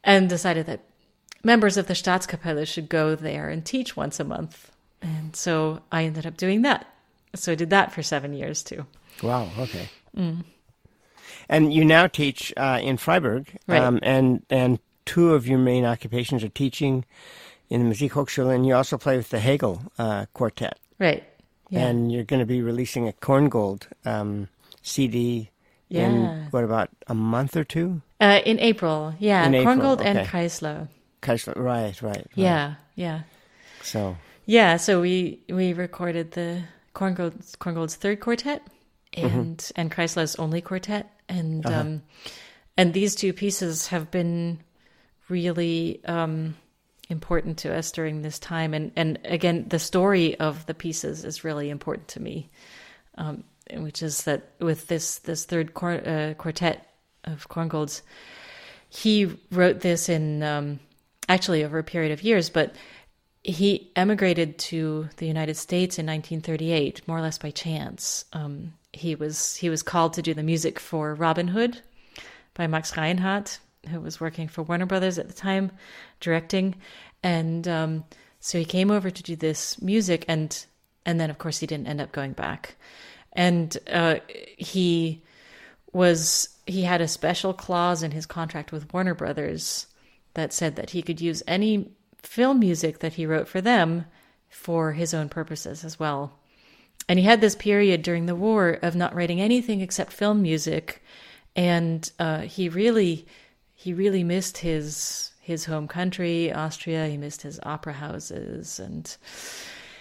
and 0.02 0.28
decided 0.28 0.66
that 0.66 0.80
members 1.45 1.76
of 1.76 1.87
the 1.87 1.95
Staatskapelle 1.95 2.66
should 2.66 2.88
go 2.88 3.14
there 3.14 3.49
and 3.49 3.64
teach 3.64 3.97
once 3.97 4.19
a 4.21 4.25
month. 4.25 4.71
And 5.02 5.35
so 5.35 5.80
I 5.90 6.04
ended 6.04 6.26
up 6.26 6.37
doing 6.37 6.62
that. 6.62 6.87
So 7.35 7.53
I 7.53 7.55
did 7.55 7.71
that 7.71 7.93
for 7.93 8.03
seven 8.03 8.35
years 8.35 8.63
too. 8.63 8.87
Wow. 9.23 9.49
Okay. 9.59 9.89
And 11.49 11.73
you 11.73 11.85
now 11.85 12.07
teach 12.07 12.53
uh, 12.57 12.79
in 12.83 12.97
Freiburg, 12.97 13.49
Right. 13.67 13.83
um, 13.83 13.99
and 14.03 14.45
and 14.51 14.79
two 15.05 15.35
of 15.35 15.47
your 15.47 15.59
main 15.59 15.85
occupations 15.85 16.45
are 16.45 16.49
teaching 16.49 17.05
in 17.69 17.89
the 17.89 17.95
Musikhochschule, 17.95 18.55
and 18.55 18.67
you 18.67 18.75
also 18.75 18.97
play 18.99 19.17
with 19.17 19.31
the 19.31 19.41
Hegel 19.41 19.83
uh, 19.99 20.27
Quartet. 20.35 20.79
Right. 20.99 21.25
Yeah. 21.69 21.87
And 21.87 22.13
you're 22.13 22.25
going 22.25 22.41
to 22.41 22.47
be 22.47 22.63
releasing 22.63 23.09
a 23.09 23.13
Korngold 23.13 23.83
um, 24.05 24.49
CD 24.83 25.51
in 25.89 26.47
what 26.51 26.63
about 26.65 26.91
a 27.09 27.15
month 27.15 27.57
or 27.57 27.65
two? 27.65 28.03
uh, 28.21 28.41
in 28.45 28.59
April. 28.61 29.15
Yeah. 29.19 29.45
In 29.47 29.55
April, 29.55 29.77
Korngold 29.77 30.01
and 30.05 30.19
okay. 30.19 30.29
Kreisler. 30.29 30.89
Kaisler- 31.23 31.57
Right, 31.57 32.01
right, 32.03 32.17
right. 32.17 32.27
Yeah. 32.35 32.75
Yeah. 32.95 33.21
So 33.83 34.17
Yeah, 34.47 34.77
so 34.79 35.01
we 35.01 35.41
we 35.49 35.73
recorded 35.73 36.33
the 36.33 36.63
Korngold's, 36.94 37.56
Korngold's 37.56 37.94
third 37.94 38.20
quartet 38.20 38.66
and 39.14 39.73
and 39.76 39.90
Kreisler's 39.90 40.37
only 40.37 40.61
quartet, 40.61 41.11
and 41.28 41.66
um, 41.66 42.02
and 42.76 42.92
these 42.92 43.14
two 43.14 43.32
pieces 43.32 43.88
have 43.88 44.11
been 44.11 44.61
really 45.28 46.00
um, 46.04 46.56
important 47.09 47.59
to 47.59 47.75
us 47.75 47.90
during 47.92 48.23
this 48.23 48.38
time, 48.38 48.75
and 48.75 48.92
and 48.97 49.18
again, 49.25 49.66
the 49.68 49.78
story 49.78 50.38
of 50.38 50.66
the 50.66 50.75
pieces 50.75 51.25
is 51.25 51.44
really 51.44 51.70
important 51.70 52.09
to 52.09 52.20
me, 52.20 52.50
um, 53.16 53.44
which 53.73 54.02
is 54.02 54.25
that 54.25 54.52
with 54.61 54.87
this 54.88 55.18
this 55.18 55.44
third 55.44 55.73
uh, 55.82 56.35
quartet 56.35 56.87
of 57.25 57.49
Korngold's, 57.49 58.02
he 58.88 59.37
wrote 59.50 59.80
this 59.80 60.09
in 60.09 60.42
um, 60.42 60.80
actually 61.28 61.64
over 61.64 61.78
a 61.78 61.85
period 61.85 62.12
of 62.12 62.23
years, 62.23 62.49
but 62.49 62.75
he 63.42 63.90
emigrated 63.97 64.59
to 64.59 65.09
the 65.16 65.26
United 65.26 65.56
States 65.56 65.99
in 65.99 66.06
1938, 66.06 67.06
more 67.09 67.18
or 67.18 67.23
less 67.23 67.38
by 67.38 67.50
chance. 67.50 68.25
Um, 68.32 68.75
he 68.92 69.14
was 69.14 69.56
he 69.56 69.70
was 69.70 69.82
called 69.82 70.14
to 70.14 70.23
do 70.23 70.35
the 70.35 70.42
music 70.42 70.78
for 70.78 71.14
Robin 71.14 71.49
Hood 71.49 71.80
by 72.54 72.66
Max 72.66 72.97
Reinhardt, 72.97 73.59
who 73.88 74.00
was 74.00 74.20
working 74.20 74.49
for 74.49 74.62
Warner 74.62 74.87
Brothers 74.87 75.18
at 75.18 75.28
the 75.28 75.35
time, 75.35 75.73
directing, 76.20 76.76
and 77.23 77.66
um, 77.66 78.04
so 78.40 78.59
he 78.59 78.64
came 78.64 78.90
over 78.90 79.11
to 79.11 79.23
do 79.23 79.37
this 79.37 79.80
music, 79.80 80.25
and 80.28 80.66
and 81.06 81.18
then 81.18 81.30
of 81.30 81.38
course 81.38 81.59
he 81.59 81.66
didn't 81.66 81.87
end 81.87 82.00
up 82.00 82.12
going 82.12 82.32
back, 82.32 82.76
and 83.32 83.78
uh, 83.90 84.16
he 84.59 85.23
was 85.92 86.49
he 86.66 86.82
had 86.82 87.00
a 87.00 87.09
special 87.09 87.54
clause 87.54 88.02
in 88.02 88.11
his 88.11 88.26
contract 88.26 88.70
with 88.70 88.92
Warner 88.92 89.14
Brothers 89.14 89.87
that 90.35 90.52
said 90.52 90.76
that 90.76 90.90
he 90.90 91.02
could 91.02 91.20
use 91.20 91.42
any 91.47 91.90
film 92.23 92.61
music 92.61 93.00
that 93.00 93.15
he 93.15 93.27
wrote 93.27 93.49
for 93.49 93.61
them 93.61 94.07
for 94.49 94.93
his 94.93 95.15
own 95.15 95.29
purposes 95.29 95.85
as 95.85 95.99
well. 95.99 96.39
And 97.09 97.19
he 97.19 97.25
had 97.25 97.41
this 97.41 97.55
period 97.55 98.03
during 98.03 98.27
the 98.27 98.35
war 98.35 98.79
of 98.83 98.95
not 98.95 99.15
writing 99.15 99.41
anything 99.41 99.81
except 99.81 100.12
film 100.12 100.43
music, 100.43 101.03
and 101.57 102.11
uh, 102.19 102.41
he 102.43 102.69
really, 102.69 103.27
he 103.75 103.93
really 103.93 104.23
missed 104.23 104.59
his 104.59 105.33
his 105.41 105.65
home 105.65 105.89
country, 105.89 106.53
Austria. 106.53 107.09
He 107.09 107.17
missed 107.17 107.43
his 107.43 107.59
opera 107.65 107.95
houses, 107.95 108.79
and 108.79 109.17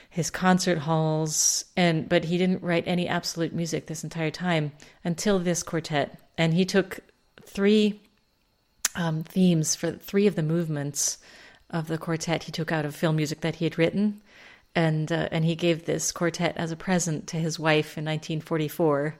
his 0.09 0.29
concert 0.29 0.79
halls 0.79 1.65
and 1.77 2.09
but 2.09 2.25
he 2.25 2.37
didn't 2.37 2.63
write 2.63 2.83
any 2.87 3.07
absolute 3.07 3.53
music 3.53 3.85
this 3.85 4.03
entire 4.03 4.31
time 4.31 4.71
until 5.03 5.37
this 5.37 5.61
quartet 5.61 6.19
and 6.37 6.53
he 6.53 6.65
took 6.65 6.99
three 7.43 8.01
um, 8.95 9.23
themes 9.23 9.75
for 9.75 9.91
three 9.91 10.25
of 10.25 10.35
the 10.35 10.43
movements 10.43 11.19
of 11.69 11.87
the 11.87 11.97
quartet 11.97 12.43
he 12.43 12.51
took 12.51 12.71
out 12.71 12.85
of 12.85 12.95
film 12.95 13.15
music 13.15 13.41
that 13.41 13.55
he 13.55 13.65
had 13.65 13.77
written 13.77 14.21
and 14.75 15.11
uh, 15.11 15.27
and 15.31 15.45
he 15.45 15.55
gave 15.55 15.85
this 15.85 16.11
quartet 16.11 16.55
as 16.57 16.71
a 16.71 16.75
present 16.75 17.27
to 17.27 17.37
his 17.37 17.59
wife 17.59 17.97
in 17.97 18.05
1944 18.05 19.15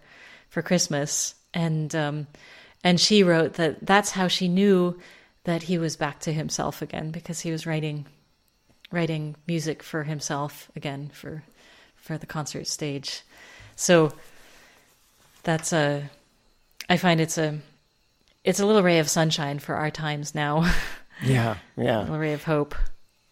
for 0.50 0.62
Christmas 0.62 1.36
and 1.54 1.96
um, 1.96 2.28
and 2.84 3.00
she 3.00 3.24
wrote 3.24 3.54
that 3.54 3.86
that's 3.86 4.12
how 4.12 4.28
she 4.28 4.48
knew 4.48 4.98
that 5.44 5.64
he 5.64 5.78
was 5.78 5.96
back 5.96 6.20
to 6.20 6.34
himself 6.34 6.82
again 6.82 7.12
because 7.12 7.40
he 7.40 7.52
was 7.52 7.66
writing 7.66 8.06
writing 8.92 9.36
music 9.48 9.84
for 9.84 10.04
himself 10.04 10.70
again 10.76 11.10
for 11.14 11.44
for 11.96 12.18
the 12.18 12.26
concert 12.26 12.68
stage. 12.68 13.22
So 13.76 14.12
that's 15.44 15.74
a 15.74 16.10
I 16.90 16.98
find 16.98 17.22
it's 17.22 17.38
a 17.38 17.60
it's 18.44 18.60
a 18.60 18.66
little 18.66 18.84
ray 18.84 19.00
of 19.00 19.10
sunshine 19.10 19.60
for 19.60 19.76
our 19.76 19.92
times 19.92 20.34
now. 20.34 20.72
Yeah, 21.24 21.58
yeah. 21.78 22.08
a 22.08 22.18
ray 22.18 22.34
of 22.34 22.44
hope. 22.44 22.76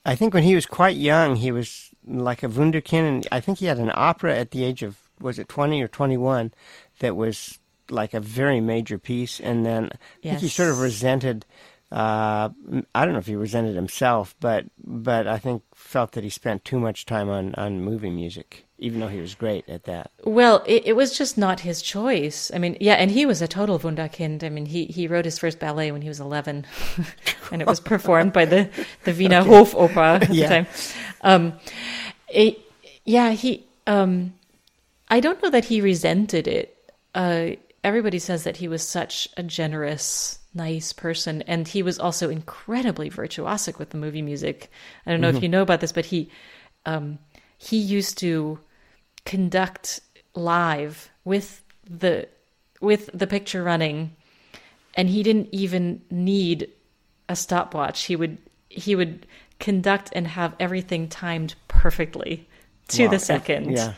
I 0.05 0.15
think 0.15 0.33
when 0.33 0.43
he 0.43 0.55
was 0.55 0.65
quite 0.65 0.95
young, 0.95 1.35
he 1.35 1.51
was 1.51 1.89
like 2.05 2.43
a 2.43 2.47
wunderkind, 2.47 3.07
and 3.07 3.27
I 3.31 3.39
think 3.39 3.57
he 3.59 3.65
had 3.65 3.77
an 3.77 3.91
opera 3.93 4.35
at 4.35 4.51
the 4.51 4.63
age 4.63 4.83
of 4.83 4.97
was 5.19 5.39
it 5.39 5.49
twenty 5.49 5.81
or 5.81 5.87
twenty 5.87 6.17
one 6.17 6.53
that 6.99 7.15
was 7.15 7.59
like 7.89 8.13
a 8.13 8.19
very 8.19 8.61
major 8.61 8.97
piece, 8.97 9.39
and 9.39 9.65
then 9.65 9.89
I 10.23 10.29
think 10.29 10.39
he 10.39 10.47
sort 10.47 10.69
of 10.69 10.79
resented. 10.79 11.45
Uh, 11.91 12.49
I 12.93 13.05
don't 13.05 13.13
know 13.13 13.19
if 13.19 13.27
he 13.27 13.35
resented 13.35 13.75
himself, 13.75 14.35
but 14.41 14.65
but 14.83 15.25
I 15.25 15.37
think 15.37 15.63
felt 15.73 16.11
that 16.13 16.23
he 16.23 16.29
spent 16.29 16.65
too 16.65 16.79
much 16.79 17.05
time 17.05 17.29
on 17.29 17.55
on 17.55 17.79
movie 17.81 18.09
music, 18.09 18.65
even 18.77 18.99
though 18.99 19.07
he 19.07 19.21
was 19.21 19.35
great 19.35 19.67
at 19.69 19.85
that. 19.85 20.11
Well, 20.25 20.63
it, 20.67 20.83
it 20.87 20.93
was 20.97 21.17
just 21.17 21.37
not 21.37 21.61
his 21.61 21.81
choice. 21.81 22.51
I 22.53 22.57
mean, 22.57 22.75
yeah, 22.81 22.95
and 22.95 23.09
he 23.09 23.25
was 23.25 23.41
a 23.41 23.47
total 23.47 23.79
Wunderkind. 23.79 24.43
I 24.43 24.49
mean, 24.49 24.65
he, 24.65 24.85
he 24.85 25.07
wrote 25.07 25.23
his 25.23 25.39
first 25.39 25.59
ballet 25.59 25.93
when 25.93 26.01
he 26.01 26.09
was 26.09 26.19
11, 26.19 26.65
and 27.53 27.61
it 27.61 27.67
was 27.67 27.79
performed 27.79 28.33
by 28.33 28.43
the, 28.43 28.69
the 29.05 29.13
Wiener 29.13 29.43
Hofoper 29.43 30.21
at 30.21 30.29
Yeah. 30.29 30.47
the 30.47 30.53
time. 30.55 30.67
Um, 31.21 31.53
it, 32.27 32.59
yeah, 33.05 33.31
he, 33.31 33.65
um, 33.87 34.33
I 35.09 35.21
don't 35.21 35.41
know 35.41 35.49
that 35.51 35.63
he 35.65 35.79
resented 35.79 36.49
it. 36.49 36.75
Uh, 37.15 37.51
everybody 37.83 38.19
says 38.19 38.43
that 38.43 38.57
he 38.57 38.67
was 38.67 38.85
such 38.85 39.29
a 39.37 39.43
generous, 39.43 40.39
nice 40.57 40.91
person, 40.93 41.41
and 41.43 41.67
he 41.67 41.83
was 41.83 41.99
also 41.99 42.29
incredibly 42.29 43.09
virtuosic 43.09 43.77
with 43.79 43.91
the 43.91 43.97
movie 43.97 44.21
music. 44.21 44.69
I 45.05 45.11
don't 45.11 45.21
know 45.21 45.29
if 45.29 45.41
you 45.43 45.49
know 45.49 45.61
about 45.61 45.79
this, 45.81 45.91
but 45.91 46.05
he, 46.05 46.29
um, 46.85 47.19
he 47.57 47.77
used 47.77 48.17
to 48.19 48.59
conduct 49.25 49.99
live 50.33 51.09
with 51.23 51.63
the 51.89 52.27
with 52.81 53.09
the 53.13 53.27
picture 53.27 53.63
running. 53.63 54.15
And 54.95 55.09
he 55.09 55.21
didn't 55.21 55.49
even 55.51 56.01
need 56.09 56.69
a 57.29 57.35
stopwatch. 57.35 58.05
He 58.05 58.15
would 58.15 58.37
he 58.69 58.95
would 58.95 59.25
conduct 59.59 60.09
and 60.13 60.27
have 60.27 60.55
everything 60.59 61.07
timed 61.07 61.55
perfectly 61.67 62.47
to 62.89 63.05
Wow. 63.05 63.11
the 63.11 63.19
second. 63.19 63.71
Yeah. 63.71 63.93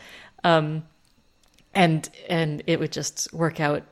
and 1.74 2.10
and 2.28 2.62
it 2.66 2.80
would 2.80 2.92
just 2.92 3.32
work 3.32 3.60
out 3.60 3.82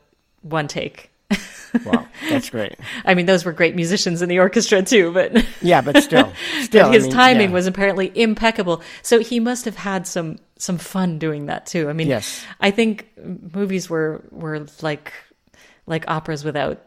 one 0.42 0.68
take 0.68 1.10
Wow, 1.84 2.08
that's 2.30 2.48
great. 2.48 2.76
i 3.04 3.12
mean 3.14 3.26
those 3.26 3.44
were 3.44 3.52
great 3.52 3.76
musicians 3.76 4.22
in 4.22 4.30
the 4.30 4.38
orchestra 4.38 4.82
too 4.82 5.12
but 5.12 5.44
Yeah, 5.60 5.82
but 5.82 6.02
still, 6.02 6.32
still, 6.62 6.84
but 6.86 6.90
I 6.90 6.94
his 6.94 7.02
mean, 7.04 7.12
timing 7.12 7.48
yeah. 7.50 7.54
was 7.54 7.66
apparently 7.66 8.10
impeccable. 8.14 8.80
So 9.02 9.18
he 9.20 9.38
must 9.38 9.66
have 9.66 9.76
had 9.76 10.06
some 10.06 10.38
some 10.56 10.78
fun 10.78 11.18
doing 11.18 11.46
that 11.46 11.66
too. 11.66 11.90
I 11.90 11.92
mean, 11.92 12.08
Yes. 12.08 12.42
I 12.60 12.70
think 12.70 13.06
movies 13.54 13.90
were 13.90 14.24
were 14.30 14.66
like 14.80 15.12
like 15.86 16.04
operas 16.08 16.42
without 16.42 16.80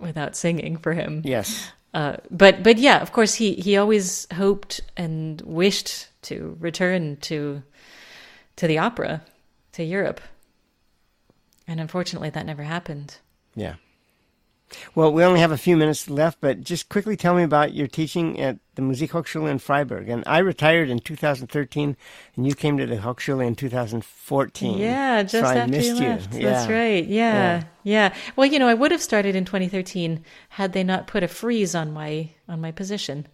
without 0.00 0.34
singing 0.34 0.78
for 0.78 0.94
him. 0.94 1.20
yes. 1.24 1.70
Uh, 1.92 2.16
but 2.30 2.62
but 2.62 2.78
yeah, 2.78 3.02
of 3.02 3.12
course 3.12 3.34
he 3.34 3.52
he 3.56 3.76
always 3.76 4.26
hoped 4.32 4.80
and 4.96 5.42
wished 5.42 6.08
to 6.22 6.56
return 6.58 7.18
to 7.20 7.62
to 8.56 8.66
the 8.66 8.78
opera 8.78 9.20
to 9.72 9.84
Europe, 9.84 10.22
and 11.68 11.80
unfortunately 11.80 12.30
that 12.30 12.46
never 12.46 12.62
happened. 12.62 13.16
Yeah. 13.54 13.74
Well, 14.94 15.12
we 15.12 15.24
only 15.24 15.40
have 15.40 15.52
a 15.52 15.56
few 15.58 15.76
minutes 15.76 16.08
left, 16.10 16.38
but 16.40 16.60
just 16.62 16.88
quickly 16.88 17.16
tell 17.16 17.34
me 17.34 17.42
about 17.42 17.74
your 17.74 17.86
teaching 17.86 18.40
at 18.40 18.58
the 18.74 18.82
Musikhochschule 18.82 19.50
in 19.50 19.58
Freiburg. 19.58 20.08
And 20.08 20.22
I 20.26 20.38
retired 20.38 20.88
in 20.88 20.98
2013, 20.98 21.96
and 22.36 22.46
you 22.46 22.54
came 22.54 22.78
to 22.78 22.86
the 22.86 22.96
Hochschule 22.96 23.46
in 23.46 23.54
2014. 23.54 24.78
Yeah, 24.78 25.22
just 25.22 25.32
so 25.32 25.40
I 25.44 25.56
after 25.56 25.70
missed 25.70 25.88
you 25.88 25.94
you. 25.94 26.08
left. 26.08 26.30
That's 26.32 26.68
Yeah. 26.68 26.72
right. 26.72 27.06
Yeah, 27.06 27.62
yeah, 27.82 28.14
Well, 28.36 28.46
you 28.46 28.58
know, 28.58 28.68
I 28.68 28.74
would 28.74 28.90
have 28.92 29.02
started 29.02 29.34
in 29.36 29.44
2013 29.44 30.24
had 30.50 30.72
they 30.72 30.84
not 30.84 31.06
put 31.06 31.22
a 31.22 31.28
freeze 31.28 31.74
on 31.74 31.92
my 31.92 32.30
on 32.48 32.60
my 32.60 32.70
position. 32.72 33.26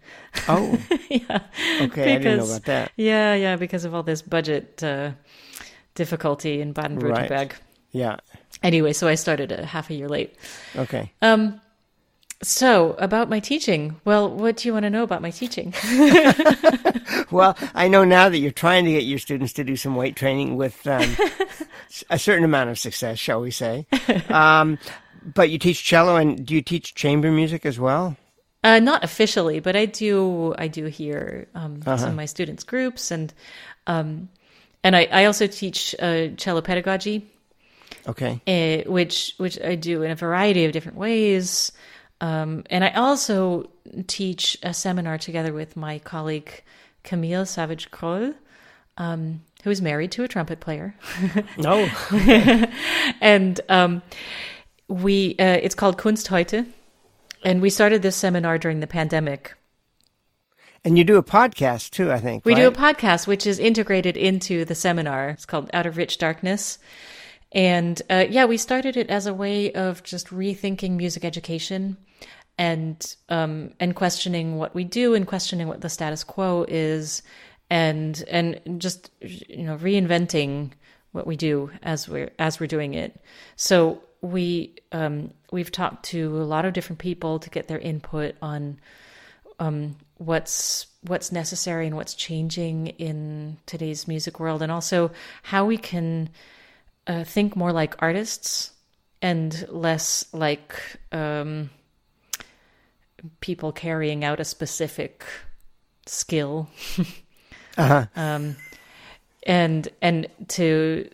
Oh, 0.49 0.79
yeah. 1.09 1.41
okay. 1.83 2.15
I 2.15 2.19
didn't 2.19 2.39
know 2.39 2.45
about 2.47 2.65
that. 2.65 2.93
Yeah, 2.97 3.35
yeah, 3.35 3.57
because 3.57 3.85
of 3.85 3.95
all 3.95 4.03
this 4.03 4.23
budget 4.23 4.83
uh, 4.83 5.13
difficulty 5.95 6.61
in 6.61 6.73
Baden-Württemberg. 6.73 7.53
Yeah. 7.93 8.17
Anyway, 8.63 8.93
so 8.93 9.09
I 9.09 9.15
started 9.15 9.53
a 9.53 9.65
half 9.65 9.91
a 9.91 9.95
year 9.95 10.09
late. 10.09 10.35
Okay. 10.77 11.13
Um, 11.23 11.61
so 12.43 12.93
about 12.99 13.29
my 13.29 13.41
teaching. 13.41 14.01
Well, 14.05 14.31
what 14.31 14.59
do 14.59 14.69
you 14.69 14.73
want 14.73 14.85
to 14.85 14.91
know 14.91 15.03
about 15.03 15.23
my 15.23 15.31
teaching? 15.31 15.75
Well, 17.31 17.57
I 17.75 17.89
know 17.89 18.05
now 18.05 18.29
that 18.29 18.39
you're 18.39 18.51
trying 18.51 18.85
to 18.85 18.93
get 18.93 19.05
your 19.05 19.19
students 19.19 19.53
to 19.55 19.65
do 19.65 19.77
some 19.77 19.97
weight 19.97 20.17
training 20.17 20.57
with 20.57 20.87
um, 20.87 21.17
a 22.11 22.19
certain 22.19 22.45
amount 22.45 22.71
of 22.71 22.79
success, 22.79 23.19
shall 23.19 23.41
we 23.41 23.51
say. 23.51 23.87
Um, 24.31 24.79
but 25.35 25.51
you 25.51 25.59
teach 25.59 25.85
cello, 25.85 26.17
and 26.17 26.47
do 26.47 26.55
you 26.55 26.63
teach 26.63 26.95
chamber 26.95 27.31
music 27.31 27.67
as 27.67 27.79
well? 27.79 28.17
Uh, 28.65 28.79
not 28.79 29.05
officially, 29.05 29.61
but 29.61 29.77
I 29.77 29.87
do. 29.87 30.55
I 30.59 30.69
do 30.69 30.87
hear 30.87 31.49
um, 31.55 31.83
some 31.83 32.11
of 32.11 32.15
my 32.15 32.25
students' 32.25 32.65
groups, 32.65 33.11
and 33.11 33.33
um, 33.87 34.29
and 34.83 34.97
I, 34.97 35.09
I 35.11 35.25
also 35.27 35.47
teach 35.47 35.95
uh, 35.99 36.29
cello 36.37 36.61
pedagogy, 36.61 37.27
Okay. 38.09 38.41
uh, 38.47 38.91
which 38.91 39.35
which 39.37 39.61
I 39.61 39.75
do 39.75 40.03
in 40.03 40.11
a 40.11 40.17
variety 40.17 40.65
of 40.65 40.73
different 40.73 40.97
ways. 40.99 41.73
Um, 42.21 42.65
and 42.71 42.83
I 42.83 42.91
also 42.91 43.71
teach 44.07 44.59
a 44.63 44.75
seminar 44.75 45.19
together 45.19 45.53
with 45.53 45.77
my 45.77 45.99
colleague 46.01 46.63
Camille 47.05 47.47
Savage 47.47 47.91
Kroll, 47.91 48.35
um, 48.97 49.43
who 49.63 49.71
is 49.71 49.81
married 49.81 50.11
to 50.13 50.25
a 50.25 50.29
trumpet 50.29 50.61
player. 50.61 50.95
No. 51.59 51.89
and 53.21 53.61
um, 53.69 54.03
we 54.89 55.37
uh, 55.39 55.59
it's 55.63 55.75
called 55.75 55.99
Kunst 55.99 56.29
heute, 56.29 56.67
and 57.45 57.61
we 57.61 57.71
started 57.71 58.03
this 58.03 58.17
seminar 58.17 58.59
during 58.59 58.81
the 58.81 58.87
pandemic. 58.87 59.55
And 60.85 60.97
you 60.97 61.05
do 61.05 61.17
a 61.17 61.23
podcast 61.23 61.91
too, 61.91 62.11
I 62.11 62.19
think. 62.19 62.45
We 62.45 62.55
do 62.55 62.69
a 62.69 62.73
podcast 62.73 63.27
which 63.27 63.47
is 63.47 63.59
integrated 63.59 64.17
into 64.17 64.65
the 64.65 64.75
seminar. 64.75 65.31
It's 65.31 65.45
called 65.45 65.69
Out 65.75 65.87
of 65.87 65.97
Rich 65.97 66.19
Darkness. 66.19 66.79
And 67.53 68.01
uh, 68.11 68.27
yeah, 68.29 68.45
we 68.45 68.57
started 68.57 68.97
it 68.97 69.09
as 69.09 69.27
a 69.27 69.35
way 69.35 69.73
of 69.73 70.03
just 70.03 70.29
rethinking 70.29 70.93
music 70.93 71.25
education 71.25 71.97
and 72.59 73.17
um, 73.29 73.73
and 73.81 73.95
questioning 73.95 74.57
what 74.57 74.75
we 74.75 74.85
do 74.85 75.15
and 75.15 75.27
questioning 75.27 75.69
what 75.69 75.81
the 75.81 75.89
status 75.89 76.25
quo 76.25 76.67
is 76.69 77.23
and 77.71 78.23
and 78.29 78.61
just 78.79 79.11
you 79.21 79.65
know 79.65 79.77
reinventing 79.79 80.73
what 81.13 81.27
we 81.27 81.37
do 81.37 81.71
as 81.83 82.09
we're 82.09 82.31
as 82.39 82.61
we're 82.61 82.67
doing 82.67 82.95
it. 82.95 83.21
So 83.57 84.03
we 84.21 84.77
um, 84.93 85.33
we've 85.53 85.73
talked 85.73 86.05
to 86.07 86.37
a 86.43 86.45
lot 86.45 86.65
of 86.65 86.73
different 86.73 86.99
people 86.99 87.39
to 87.39 87.51
get 87.51 87.69
their 87.69 87.79
input 87.79 88.35
on 88.43 88.81
um, 89.59 89.97
what's 90.17 90.87
what's 91.03 91.33
necessary 91.33 91.87
and 91.87 91.97
what's 91.97 92.15
changing 92.15 92.89
in 92.89 93.59
today's 93.67 94.09
music 94.09 94.39
world, 94.41 94.63
and 94.63 94.73
also 94.73 95.11
how 95.43 95.65
we 95.65 95.79
can 95.79 96.29
uh, 97.09 97.25
think 97.25 97.57
more 97.57 97.73
like 97.73 97.97
artists 98.01 98.73
and 99.21 99.67
less 99.69 100.27
like 100.33 100.75
um, 101.11 101.71
people 103.41 103.73
carrying 103.73 104.23
out 104.25 104.41
a 104.41 104.45
specific 104.45 105.25
skill. 106.07 106.69
Uh-huh. 107.77 108.07
um, 108.17 108.57
and 109.45 109.89
and 110.03 110.27
to 110.49 111.09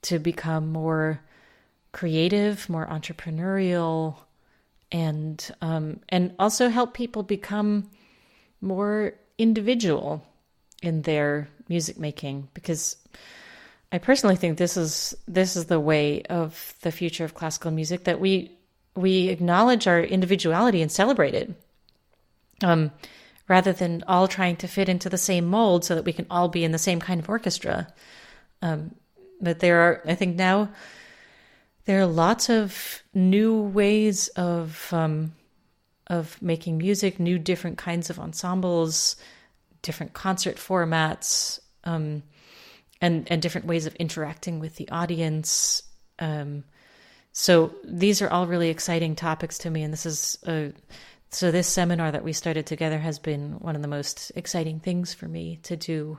to 0.00 0.18
become 0.18 0.72
more 0.72 1.20
creative, 1.92 2.70
more 2.70 2.86
entrepreneurial, 2.86 4.16
and 4.90 5.54
um, 5.60 6.00
and 6.08 6.34
also 6.38 6.70
help 6.70 6.94
people 6.94 7.22
become 7.22 7.90
more 8.62 9.12
individual 9.36 10.24
in 10.82 11.02
their 11.02 11.48
music 11.68 11.98
making 11.98 12.48
because 12.54 12.96
I 13.92 13.98
personally 13.98 14.36
think 14.36 14.56
this 14.56 14.76
is 14.76 15.14
this 15.26 15.56
is 15.56 15.66
the 15.66 15.80
way 15.80 16.22
of 16.22 16.74
the 16.82 16.92
future 16.92 17.24
of 17.24 17.34
classical 17.34 17.70
music 17.70 18.04
that 18.04 18.20
we 18.20 18.52
we 18.94 19.28
acknowledge 19.28 19.86
our 19.86 20.00
individuality 20.00 20.82
and 20.82 20.90
celebrate 20.90 21.34
it. 21.34 21.54
Um, 22.62 22.92
rather 23.50 23.72
than 23.72 24.04
all 24.06 24.28
trying 24.28 24.54
to 24.54 24.68
fit 24.68 24.88
into 24.88 25.08
the 25.08 25.18
same 25.18 25.44
mold 25.44 25.84
so 25.84 25.96
that 25.96 26.04
we 26.04 26.12
can 26.12 26.24
all 26.30 26.48
be 26.48 26.62
in 26.62 26.70
the 26.70 26.78
same 26.78 27.00
kind 27.00 27.18
of 27.20 27.28
orchestra. 27.28 27.92
Um, 28.62 28.94
but 29.40 29.58
there 29.58 29.80
are, 29.80 30.02
I 30.06 30.14
think 30.14 30.36
now, 30.36 30.70
there 31.84 32.00
are 32.00 32.06
lots 32.06 32.48
of 32.48 33.02
new 33.12 33.60
ways 33.60 34.28
of 34.28 34.88
um, 34.92 35.32
of 36.06 36.40
making 36.40 36.78
music, 36.78 37.18
new 37.18 37.38
different 37.38 37.76
kinds 37.76 38.08
of 38.08 38.20
ensembles, 38.20 39.16
different 39.82 40.12
concert 40.12 40.56
formats, 40.56 41.58
um, 41.82 42.22
and 43.00 43.30
and 43.30 43.40
different 43.40 43.66
ways 43.66 43.86
of 43.86 43.94
interacting 43.96 44.60
with 44.60 44.76
the 44.76 44.88
audience. 44.90 45.82
Um, 46.18 46.64
so 47.32 47.74
these 47.84 48.20
are 48.22 48.28
all 48.28 48.46
really 48.46 48.68
exciting 48.68 49.16
topics 49.16 49.58
to 49.58 49.70
me, 49.70 49.82
and 49.82 49.92
this 49.92 50.06
is 50.06 50.38
a 50.46 50.72
so 51.30 51.50
this 51.50 51.68
seminar 51.68 52.10
that 52.10 52.24
we 52.24 52.32
started 52.32 52.66
together 52.66 52.98
has 52.98 53.18
been 53.18 53.52
one 53.60 53.76
of 53.76 53.82
the 53.82 53.88
most 53.88 54.32
exciting 54.34 54.80
things 54.80 55.14
for 55.14 55.28
me 55.28 55.60
to 55.62 55.76
do 55.76 56.18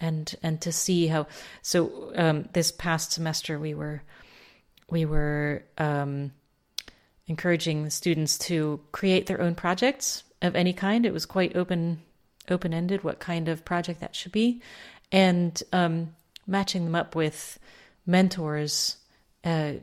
and 0.00 0.34
and 0.42 0.60
to 0.60 0.72
see 0.72 1.06
how 1.06 1.26
so 1.62 2.12
um, 2.16 2.48
this 2.52 2.70
past 2.72 3.12
semester 3.12 3.58
we 3.58 3.74
were 3.74 4.02
we 4.90 5.04
were 5.04 5.64
um, 5.78 6.32
encouraging 7.26 7.84
the 7.84 7.90
students 7.90 8.38
to 8.38 8.80
create 8.92 9.26
their 9.26 9.40
own 9.40 9.54
projects 9.54 10.24
of 10.42 10.54
any 10.54 10.72
kind 10.72 11.04
it 11.04 11.12
was 11.12 11.26
quite 11.26 11.56
open 11.56 12.00
open 12.48 12.74
ended 12.74 13.02
what 13.02 13.18
kind 13.18 13.48
of 13.48 13.64
project 13.64 14.00
that 14.00 14.14
should 14.14 14.32
be 14.32 14.60
and 15.14 15.62
um, 15.72 16.12
matching 16.44 16.84
them 16.84 16.96
up 16.96 17.14
with 17.14 17.58
mentors 18.04 18.96
uh, 19.44 19.74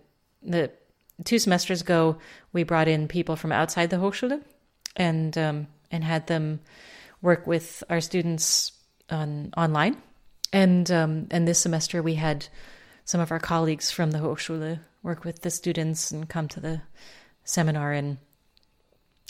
the 0.43 0.69
two 1.23 1.39
semesters 1.39 1.81
ago 1.81 2.17
we 2.51 2.63
brought 2.63 2.89
in 2.89 3.07
people 3.07 3.37
from 3.37 3.51
outside 3.51 3.89
the 3.89 3.95
Hochschule 3.95 4.41
and 4.97 5.35
um, 5.37 5.67
and 5.89 6.03
had 6.03 6.27
them 6.27 6.59
work 7.21 7.47
with 7.47 7.83
our 7.89 8.01
students 8.01 8.73
on 9.09 9.53
online. 9.55 9.97
And 10.51 10.91
um, 10.91 11.27
and 11.31 11.47
this 11.47 11.59
semester 11.59 12.03
we 12.03 12.15
had 12.15 12.47
some 13.05 13.21
of 13.21 13.31
our 13.31 13.39
colleagues 13.39 13.89
from 13.89 14.11
the 14.11 14.19
Hochschule 14.19 14.79
work 15.01 15.23
with 15.23 15.43
the 15.43 15.49
students 15.49 16.11
and 16.11 16.27
come 16.27 16.49
to 16.49 16.59
the 16.59 16.81
seminar 17.45 17.93
and 17.93 18.17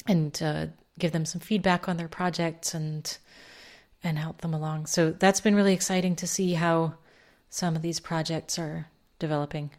and 0.07 0.41
uh, 0.41 0.65
give 0.97 1.11
them 1.11 1.25
some 1.25 1.41
feedback 1.41 1.87
on 1.87 1.97
their 1.97 2.07
projects 2.07 2.73
and 2.73 3.17
and 4.03 4.17
help 4.17 4.41
them 4.41 4.53
along. 4.53 4.87
So 4.87 5.11
that's 5.11 5.41
been 5.41 5.55
really 5.55 5.73
exciting 5.73 6.15
to 6.17 6.27
see 6.27 6.53
how 6.53 6.95
some 7.49 7.75
of 7.75 7.81
these 7.81 7.99
projects 7.99 8.57
are 8.57 8.87
developing. 9.19 9.71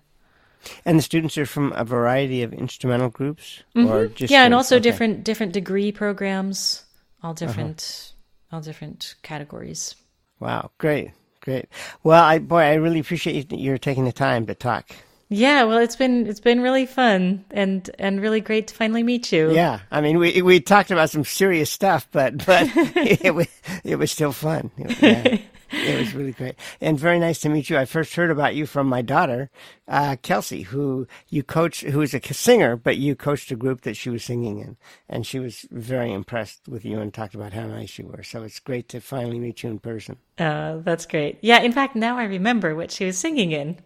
And 0.85 0.99
the 0.99 1.03
students 1.03 1.37
are 1.39 1.47
from 1.47 1.73
a 1.75 1.85
variety 1.85 2.43
of 2.43 2.53
instrumental 2.53 3.09
groups, 3.09 3.63
mm-hmm. 3.75 3.91
or 3.91 4.07
just 4.07 4.31
yeah, 4.31 4.45
and 4.45 4.55
also 4.55 4.77
okay. 4.77 4.83
different 4.83 5.25
different 5.25 5.53
degree 5.53 5.91
programs, 5.91 6.85
all 7.23 7.31
uh-huh. 7.31 7.47
different 7.47 8.13
uh-huh. 8.51 8.57
all 8.57 8.63
different 8.63 9.17
categories. 9.23 9.97
Wow, 10.39 10.71
great, 10.79 11.11
great. 11.41 11.67
Well, 12.05 12.23
I 12.23 12.39
boy, 12.39 12.61
I 12.61 12.75
really 12.75 13.01
appreciate 13.01 13.51
you, 13.51 13.59
you're 13.59 13.79
taking 13.79 14.05
the 14.05 14.13
time 14.13 14.47
to 14.47 14.55
talk. 14.55 14.95
Yeah, 15.33 15.64
well, 15.64 15.79
it's 15.79 15.97
been 15.97 16.27
it's 16.27 16.40
been 16.40 16.61
really 16.61 16.87
fun 16.87 17.45
and 17.51 17.88
and 17.99 18.21
really 18.21 18.40
great 18.40 18.68
to 18.68 18.75
finally 18.75 19.03
meet 19.03 19.33
you. 19.33 19.53
Yeah, 19.53 19.81
I 19.90 20.01
mean, 20.01 20.18
we 20.18 20.42
we 20.42 20.61
talked 20.61 20.90
about 20.90 21.11
some 21.11 21.25
serious 21.25 21.71
stuff, 21.71 22.07
but 22.12 22.45
but 22.45 22.71
it 22.75 23.35
was 23.35 23.49
it 23.85 23.97
was 23.97 24.11
still 24.11 24.33
fun. 24.33 24.71
Yeah 24.77 25.38
it 25.73 25.99
was 25.99 26.14
really 26.14 26.33
great 26.33 26.55
and 26.81 26.99
very 26.99 27.18
nice 27.18 27.40
to 27.40 27.49
meet 27.49 27.71
you. 27.71 27.79
I 27.79 27.85
first 27.85 28.14
heard 28.14 28.31
about 28.31 28.55
you 28.55 28.66
from 28.66 28.87
my 28.87 29.03
daughter, 29.03 29.51
uh, 29.88 30.16
Kelsey, 30.23 30.62
who 30.62 31.07
you 31.29 31.42
coached, 31.42 31.83
who 31.83 32.01
is 32.01 32.14
a 32.14 32.35
singer, 32.35 32.77
but 32.77 32.99
you 32.99 33.16
coached 33.16 33.51
a 33.51 33.57
group 33.57 33.83
that 33.83 33.97
she 33.97 34.11
was 34.11 34.25
singing 34.25 34.59
in, 34.59 34.77
and 35.09 35.27
she 35.27 35.38
was 35.38 35.66
very 35.71 36.12
impressed 36.12 36.68
with 36.68 36.85
you 36.85 37.01
and 37.01 37.12
talked 37.12 37.35
about 37.35 37.53
how 37.53 37.66
nice 37.66 37.99
you 37.99 38.07
were. 38.07 38.23
So 38.23 38.42
it's 38.42 38.61
great 38.61 38.88
to 38.90 39.01
finally 39.01 39.38
meet 39.38 39.62
you 39.62 39.71
in 39.71 39.79
person. 39.79 40.16
Uh, 40.38 40.79
that's 40.79 41.07
great. 41.07 41.38
Yeah, 41.40 41.61
in 41.61 41.73
fact, 41.73 41.97
now 41.97 42.18
I 42.18 42.25
remember 42.25 42.75
what 42.75 42.90
she 42.90 43.05
was 43.05 43.18
singing 43.18 43.53
in. 43.53 43.79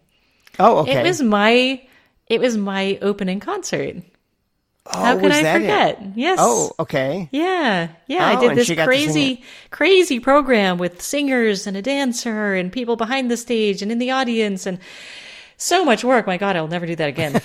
Oh, 0.59 0.79
okay. 0.79 0.99
It 0.99 1.03
was 1.03 1.21
my, 1.21 1.81
it 2.27 2.39
was 2.39 2.57
my 2.57 2.97
opening 3.01 3.39
concert. 3.39 3.97
Oh, 4.93 4.99
How 5.03 5.19
could 5.19 5.31
I 5.31 5.53
forget? 5.53 6.01
It? 6.01 6.07
Yes. 6.15 6.39
Oh, 6.41 6.71
okay. 6.79 7.27
Yeah, 7.31 7.89
yeah. 8.07 8.31
Oh, 8.31 8.37
I 8.37 8.39
did 8.39 8.57
this 8.57 8.71
crazy, 8.85 9.43
crazy 9.69 10.19
program 10.19 10.77
with 10.77 11.01
singers 11.01 11.67
and 11.67 11.75
a 11.75 11.81
dancer 11.81 12.53
and 12.53 12.71
people 12.71 12.95
behind 12.95 13.29
the 13.29 13.37
stage 13.37 13.81
and 13.81 13.91
in 13.91 13.99
the 13.99 14.11
audience 14.11 14.65
and 14.65 14.79
so 15.57 15.83
much 15.83 16.03
work. 16.03 16.25
My 16.25 16.37
God, 16.37 16.55
I'll 16.55 16.67
never 16.67 16.85
do 16.85 16.95
that 16.95 17.09
again. 17.09 17.35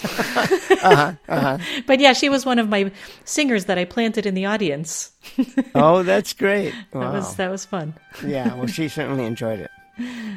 uh-huh, 0.82 1.12
uh-huh. 1.28 1.58
But 1.86 1.98
yeah, 1.98 2.12
she 2.12 2.28
was 2.28 2.46
one 2.46 2.58
of 2.58 2.68
my 2.68 2.92
singers 3.24 3.64
that 3.64 3.78
I 3.78 3.86
planted 3.86 4.24
in 4.26 4.34
the 4.34 4.46
audience. 4.46 5.10
oh, 5.74 6.02
that's 6.04 6.32
great. 6.34 6.74
Wow. 6.92 7.00
That 7.00 7.12
was 7.12 7.36
that 7.36 7.50
was 7.50 7.64
fun. 7.64 7.94
yeah, 8.24 8.54
well, 8.54 8.66
she 8.66 8.88
certainly 8.88 9.24
enjoyed 9.24 9.58
it. 9.58 9.70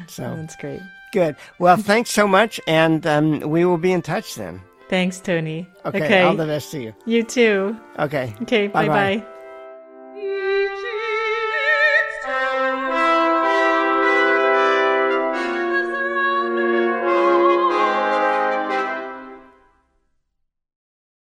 So 0.08 0.22
that's 0.36 0.56
great. 0.56 0.80
Good. 1.12 1.36
Well, 1.58 1.76
thanks 1.76 2.10
so 2.10 2.26
much, 2.26 2.60
and 2.66 3.06
um, 3.06 3.40
we 3.40 3.64
will 3.64 3.78
be 3.78 3.92
in 3.92 4.02
touch 4.02 4.34
then. 4.34 4.60
Thanks, 4.88 5.18
Tony. 5.20 5.68
Okay, 5.84 6.04
okay. 6.04 6.22
All 6.22 6.36
the 6.36 6.46
best 6.46 6.70
to 6.72 6.80
you. 6.80 6.94
You 7.06 7.22
too. 7.22 7.76
Okay. 7.98 8.34
Okay. 8.42 8.68
Bye 8.68 8.88
bye. 8.88 9.26